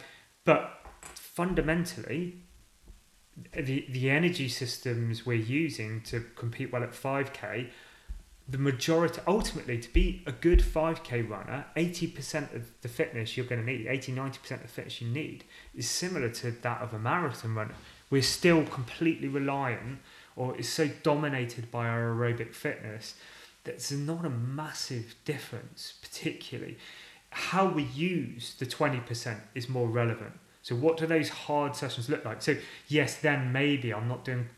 [0.43, 2.43] but fundamentally
[3.53, 7.67] the the energy systems we're using to compete well at 5k
[8.47, 13.65] the majority, ultimately, to be a good 5k runner, 80% of the fitness you're going
[13.65, 16.99] to need, 80 90% of the fitness you need, is similar to that of a
[16.99, 17.75] marathon runner.
[18.09, 19.99] We're still completely reliant,
[20.35, 23.15] or is so dominated by our aerobic fitness
[23.63, 26.77] that's not a massive difference, particularly.
[27.29, 30.33] How we use the 20% is more relevant.
[30.63, 32.41] So, what do those hard sessions look like?
[32.41, 32.57] So,
[32.87, 34.49] yes, then maybe I'm not doing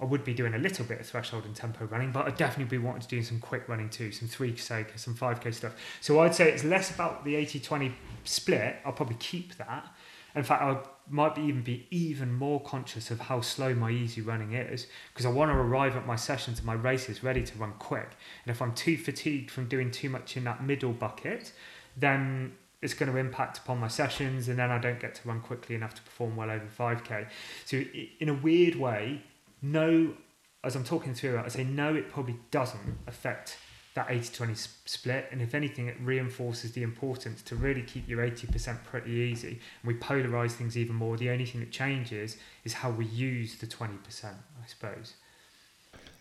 [0.00, 2.78] I would be doing a little bit of threshold and tempo running, but I'd definitely
[2.78, 5.74] be wanting to do some quick running too, some 3K, some 5K stuff.
[6.00, 7.92] So I'd say it's less about the 80 20
[8.22, 8.76] split.
[8.84, 9.88] I'll probably keep that.
[10.36, 10.78] In fact, I
[11.08, 15.26] might be even be even more conscious of how slow my easy running is because
[15.26, 18.10] I want to arrive at my sessions and my races ready to run quick.
[18.44, 21.52] And if I'm too fatigued from doing too much in that middle bucket,
[21.96, 25.40] then it's going to impact upon my sessions and then I don't get to run
[25.40, 27.26] quickly enough to perform well over 5k.
[27.64, 27.82] So
[28.20, 29.22] in a weird way,
[29.60, 30.14] no,
[30.62, 33.58] as I'm talking through it, I say no, it probably doesn't affect
[33.94, 34.54] that 80 20
[34.84, 35.28] split.
[35.32, 39.60] And if anything, it reinforces the importance to really keep your 80% pretty easy.
[39.82, 41.16] And we polarize things even more.
[41.16, 45.14] The only thing that changes is how we use the 20%, I suppose.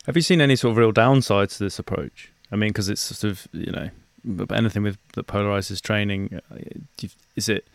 [0.07, 2.31] Have you seen any sort of real downsides to this approach?
[2.51, 3.89] I mean, because it's sort of, you know,
[4.51, 7.67] anything with that polarizes training, uh, is it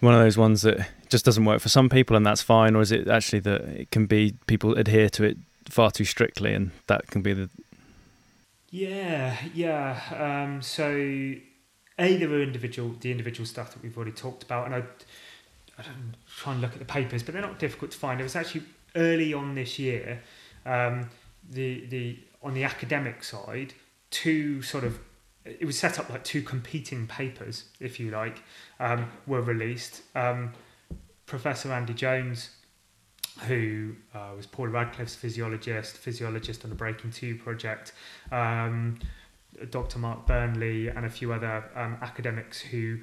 [0.00, 2.80] one of those ones that just doesn't work for some people and that's fine, or
[2.80, 5.36] is it actually that it can be people adhere to it
[5.68, 7.48] far too strictly and that can be the
[8.70, 10.84] yeah yeah um, so
[11.98, 14.78] a there are individual the individual stuff that we've already talked about and I,
[15.78, 18.20] I don't try and look at the papers but they're not difficult to find.
[18.20, 18.64] It was actually
[18.96, 20.20] early on this year
[20.66, 21.08] um,
[21.48, 23.74] the the on the academic side
[24.10, 24.98] two sort of
[25.44, 28.42] it was set up like two competing papers, if you like,
[28.78, 30.02] um, were released.
[30.14, 30.52] Um,
[31.26, 32.50] Professor Andy Jones,
[33.46, 37.92] who uh, was Paula Radcliffe's physiologist, physiologist on the Breaking Two project,
[38.30, 38.98] um,
[39.70, 39.98] Dr.
[39.98, 42.98] Mark Burnley, and a few other um, academics who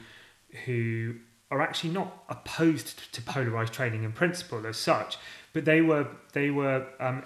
[0.65, 1.15] who
[1.51, 5.17] are actually not opposed to polarized training in principle as such,
[5.53, 7.23] but they were they were um,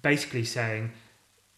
[0.00, 0.92] basically saying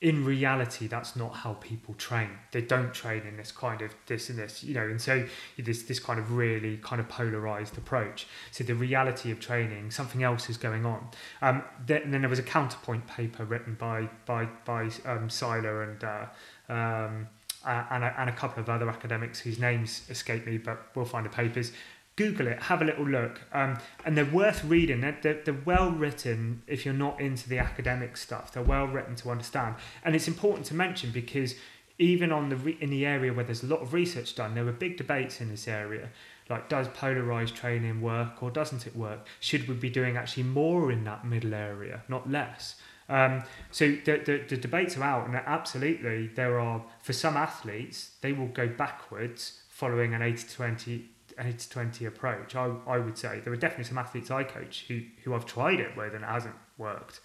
[0.05, 2.29] in reality that's not how people train.
[2.53, 5.25] They don't train in this kind of this and this you know and so
[5.59, 8.27] this this kind of really kind of polarized approach.
[8.51, 11.09] So the reality of training something else is going on.
[11.41, 15.83] Um then, and then there was a counterpoint paper written by by by um, Seiler
[15.85, 16.27] and uh,
[16.69, 17.29] um
[17.67, 21.25] and a, and a couple of other academics whose names escape me, but we'll find
[21.25, 21.73] the papers,
[22.17, 25.01] Google it, have a little look, um, and they're worth reading.
[25.01, 28.53] They're, they're, they're, well written if you're not into the academic stuff.
[28.53, 31.57] They're well written to understand, and it's important to mention because
[31.99, 34.65] even on the re- in the area where there's a lot of research done, there
[34.65, 36.09] were big debates in this area.
[36.49, 39.27] Like, does polarized training work or doesn't it work?
[39.41, 42.77] Should we be doing actually more in that middle area, not less?
[43.09, 48.13] Um, so the, the, the debates are out, and absolutely there are for some athletes
[48.21, 51.09] they will go backwards following an 80 20
[51.39, 52.55] 80 20 approach.
[52.55, 55.81] I, I would say there are definitely some athletes I coach who, who I've tried
[55.81, 57.21] it with and it hasn't worked.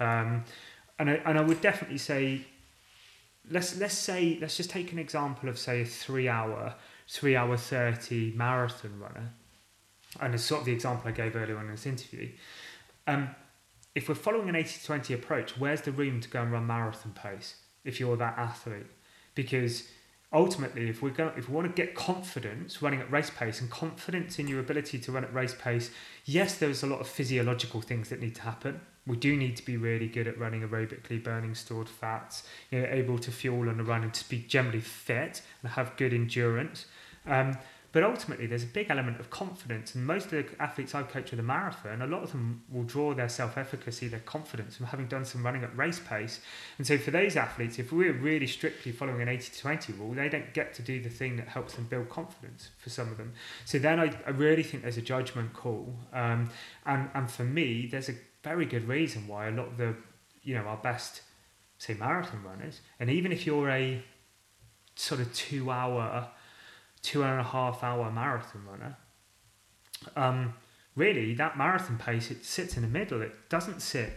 [0.00, 0.44] Um,
[0.98, 2.42] and, I, and I would definitely say,
[3.50, 6.74] let's, let's say, let's just take an example of, say, a three hour,
[7.08, 9.30] three hour 30 marathon runner.
[10.20, 12.30] And it's sort of the example I gave earlier in this interview.
[13.06, 13.34] Um,
[13.94, 17.12] if we're following an 80 20 approach, where's the room to go and run marathon
[17.12, 18.86] pace if you're that athlete?
[19.34, 19.88] Because
[20.34, 23.70] ultimately, if we're going, if we want to get confidence running at race pace and
[23.70, 25.90] confidence in your ability to run at race pace,
[26.24, 28.80] yes, there's a lot of physiological things that need to happen.
[29.06, 32.88] We do need to be really good at running aerobically, burning stored fats, you know,
[32.90, 36.86] able to fuel on the run and to be generally fit and have good endurance.
[37.26, 37.56] Um,
[37.94, 41.30] but ultimately, there's a big element of confidence, and most of the athletes I coach
[41.30, 45.06] with a marathon, a lot of them will draw their self-efficacy, their confidence from having
[45.06, 46.40] done some running at race pace.
[46.76, 50.52] And so, for those athletes, if we're really strictly following an 80-20 rule, they don't
[50.52, 52.70] get to do the thing that helps them build confidence.
[52.78, 53.32] For some of them,
[53.64, 56.50] so then I, I really think there's a judgment call, um,
[56.84, 59.94] and and for me, there's a very good reason why a lot of the,
[60.42, 61.22] you know, our best,
[61.78, 64.02] say, marathon runners, and even if you're a
[64.96, 66.28] sort of two-hour
[67.04, 68.96] two and a half hour marathon runner,
[70.16, 70.54] um,
[70.96, 73.22] really that marathon pace it sits in the middle.
[73.22, 74.10] It doesn't sit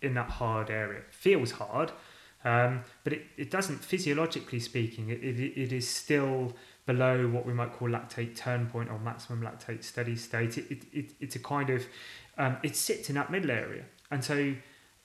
[0.00, 1.00] in that hard area.
[1.00, 1.90] It feels hard,
[2.44, 5.10] um, but it, it doesn't physiologically speaking.
[5.10, 6.54] It, it, it is still
[6.86, 10.56] below what we might call lactate turn point or maximum lactate steady state.
[10.56, 11.84] It, it, it it's a kind of
[12.38, 14.54] um, it sits in that middle area, and so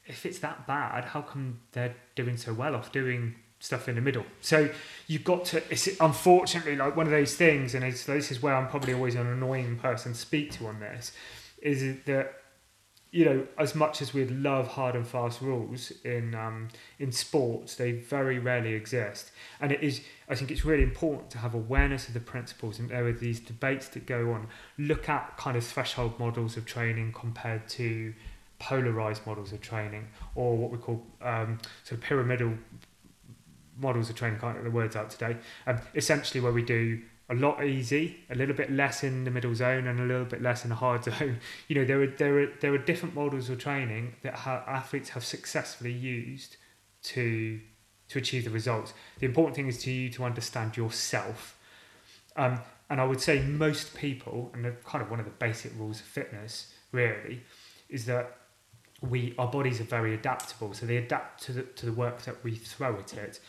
[0.05, 4.01] if it's that bad, how come they're doing so well off doing stuff in the
[4.01, 4.26] middle.
[4.41, 4.70] So
[5.07, 5.64] you've got to.
[5.72, 9.26] It's unfortunately like one of those things, and this is where I'm probably always an
[9.26, 11.14] annoying person to speak to on this.
[11.61, 12.34] Is that
[13.11, 16.68] you know, as much as we'd love hard and fast rules in um,
[16.99, 19.32] in sports, they very rarely exist.
[19.61, 22.80] And it is, I think, it's really important to have awareness of the principles.
[22.80, 24.47] And there are these debates that go on.
[24.78, 28.14] Look at kind of threshold models of training compared to
[28.59, 32.53] polarized models of training, or what we call um, sort of pyramidal
[33.78, 34.39] models of training.
[34.39, 35.38] Can't get the words out today.
[35.67, 39.55] Um, essentially, where we do a lot easy, a little bit less in the middle
[39.55, 41.39] zone, and a little bit less in the hard zone.
[41.67, 45.09] You know, there are there are there are different models of training that ha- athletes
[45.09, 46.57] have successfully used
[47.03, 47.59] to
[48.09, 48.93] to achieve the results.
[49.19, 51.57] The important thing is to you to understand yourself.
[52.36, 52.59] Um,
[52.89, 56.05] and I would say most people, and kind of one of the basic rules of
[56.05, 57.41] fitness, really,
[57.89, 58.38] is that
[59.10, 60.74] we our bodies are very adaptable.
[60.74, 63.39] So they adapt to the to the work that we throw at it,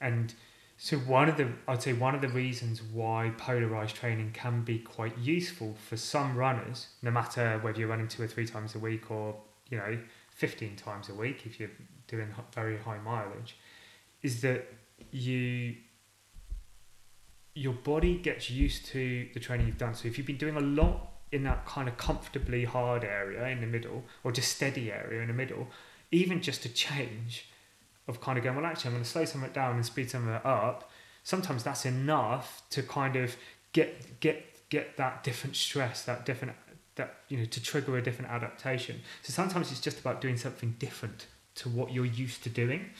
[0.00, 0.34] and
[0.76, 4.78] so one of the I'd say one of the reasons why polarized training can be
[4.78, 8.78] quite useful for some runners, no matter whether you're running two or three times a
[8.78, 9.34] week or
[9.70, 9.98] you know
[10.30, 11.70] 15 times a week if you're
[12.06, 13.56] doing very high mileage,
[14.22, 14.72] is that
[15.10, 15.74] you
[17.54, 19.94] your body gets used to the training you've done.
[19.94, 23.60] So if you've been doing a lot in that kind of comfortably hard area in
[23.60, 25.68] the middle or just steady area in the middle,
[26.10, 27.48] even just a change
[28.06, 30.32] of kind of going, well, actually, I'm going to slow something down and speed something
[30.32, 30.90] up.
[31.22, 33.36] Sometimes that's enough to kind of
[33.72, 36.54] get get get that different stress, that different
[36.94, 39.00] that you know to trigger a different adaptation.
[39.22, 41.26] So sometimes it's just about doing something different
[41.56, 42.90] to what you're used to doing.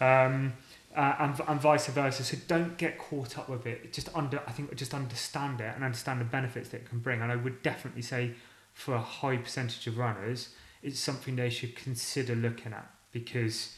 [0.00, 0.54] Um,
[0.96, 2.24] uh, and, and vice versa.
[2.24, 3.92] So don't get caught up with it.
[3.92, 7.20] Just under, I think, just understand it and understand the benefits that it can bring.
[7.20, 8.32] And I would definitely say,
[8.74, 10.50] for a high percentage of runners,
[10.82, 13.76] it's something they should consider looking at because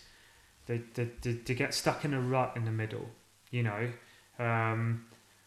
[0.66, 3.10] they, they, they, they get stuck in a rut in the middle,
[3.50, 3.88] you know.
[4.38, 5.06] Um,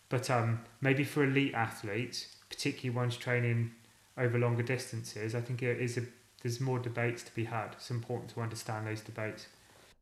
[0.09, 3.71] but um, maybe for elite athletes, particularly ones training
[4.17, 6.03] over longer distances, I think it is a,
[6.41, 7.69] there's more debates to be had.
[7.73, 9.47] It's important to understand those debates.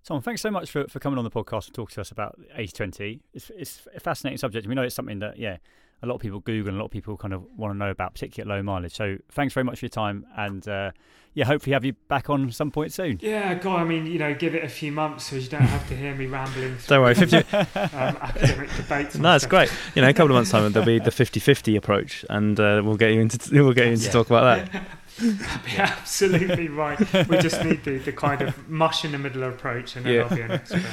[0.03, 2.37] Tom, thanks so much for, for coming on the podcast and talking to us about
[2.57, 3.21] 80-20.
[3.33, 4.67] It's, it's a fascinating subject.
[4.67, 5.57] We know it's something that, yeah,
[6.01, 7.89] a lot of people Google and a lot of people kind of want to know
[7.89, 8.93] about, particularly at low mileage.
[8.93, 10.25] So thanks very much for your time.
[10.35, 10.91] And uh,
[11.33, 13.17] yeah, hopefully have you back on some point soon.
[13.21, 15.87] Yeah, God, I mean, you know, give it a few months so you don't have
[15.87, 16.75] to hear me rambling.
[16.87, 17.37] Don't worry, 50...
[17.37, 19.15] um, academic debates.
[19.15, 19.71] No, it's great.
[19.95, 22.97] You know, a couple of months' time there'll be the 50-50 approach, and uh, we'll
[22.97, 24.11] get you into we'll get you into yeah.
[24.11, 24.83] talk about that.
[25.21, 26.99] yeah, absolutely right.
[27.27, 30.21] We just need the, the kind of mush in the middle approach, and then yeah.
[30.21, 30.81] I'll be an expert.
[30.81, 30.89] Yeah.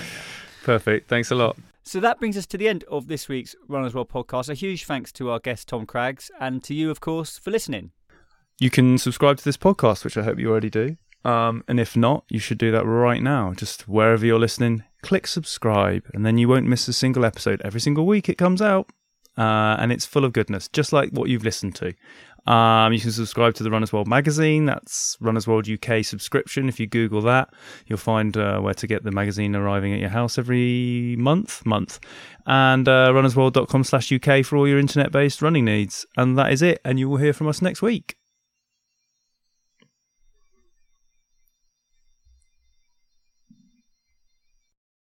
[0.63, 1.09] Perfect.
[1.09, 1.57] Thanks a lot.
[1.83, 4.49] So that brings us to the end of this week's Runners World podcast.
[4.49, 7.93] A huge thanks to our guest Tom Craggs and to you, of course, for listening.
[8.59, 10.97] You can subscribe to this podcast, which I hope you already do.
[11.25, 13.55] Um, and if not, you should do that right now.
[13.55, 17.61] Just wherever you're listening, click subscribe, and then you won't miss a single episode.
[17.65, 18.91] Every single week it comes out,
[19.37, 21.95] uh, and it's full of goodness, just like what you've listened to.
[22.47, 24.65] Um, you can subscribe to the Runners World magazine.
[24.67, 26.69] That's Runners World UK subscription.
[26.69, 27.51] If you Google that,
[27.87, 31.65] you'll find uh, where to get the magazine arriving at your house every month.
[31.67, 32.01] Month,
[32.47, 36.07] and uh, runnersworld.com/uk for all your internet-based running needs.
[36.17, 36.81] And that is it.
[36.85, 38.20] And you will hear from us next week.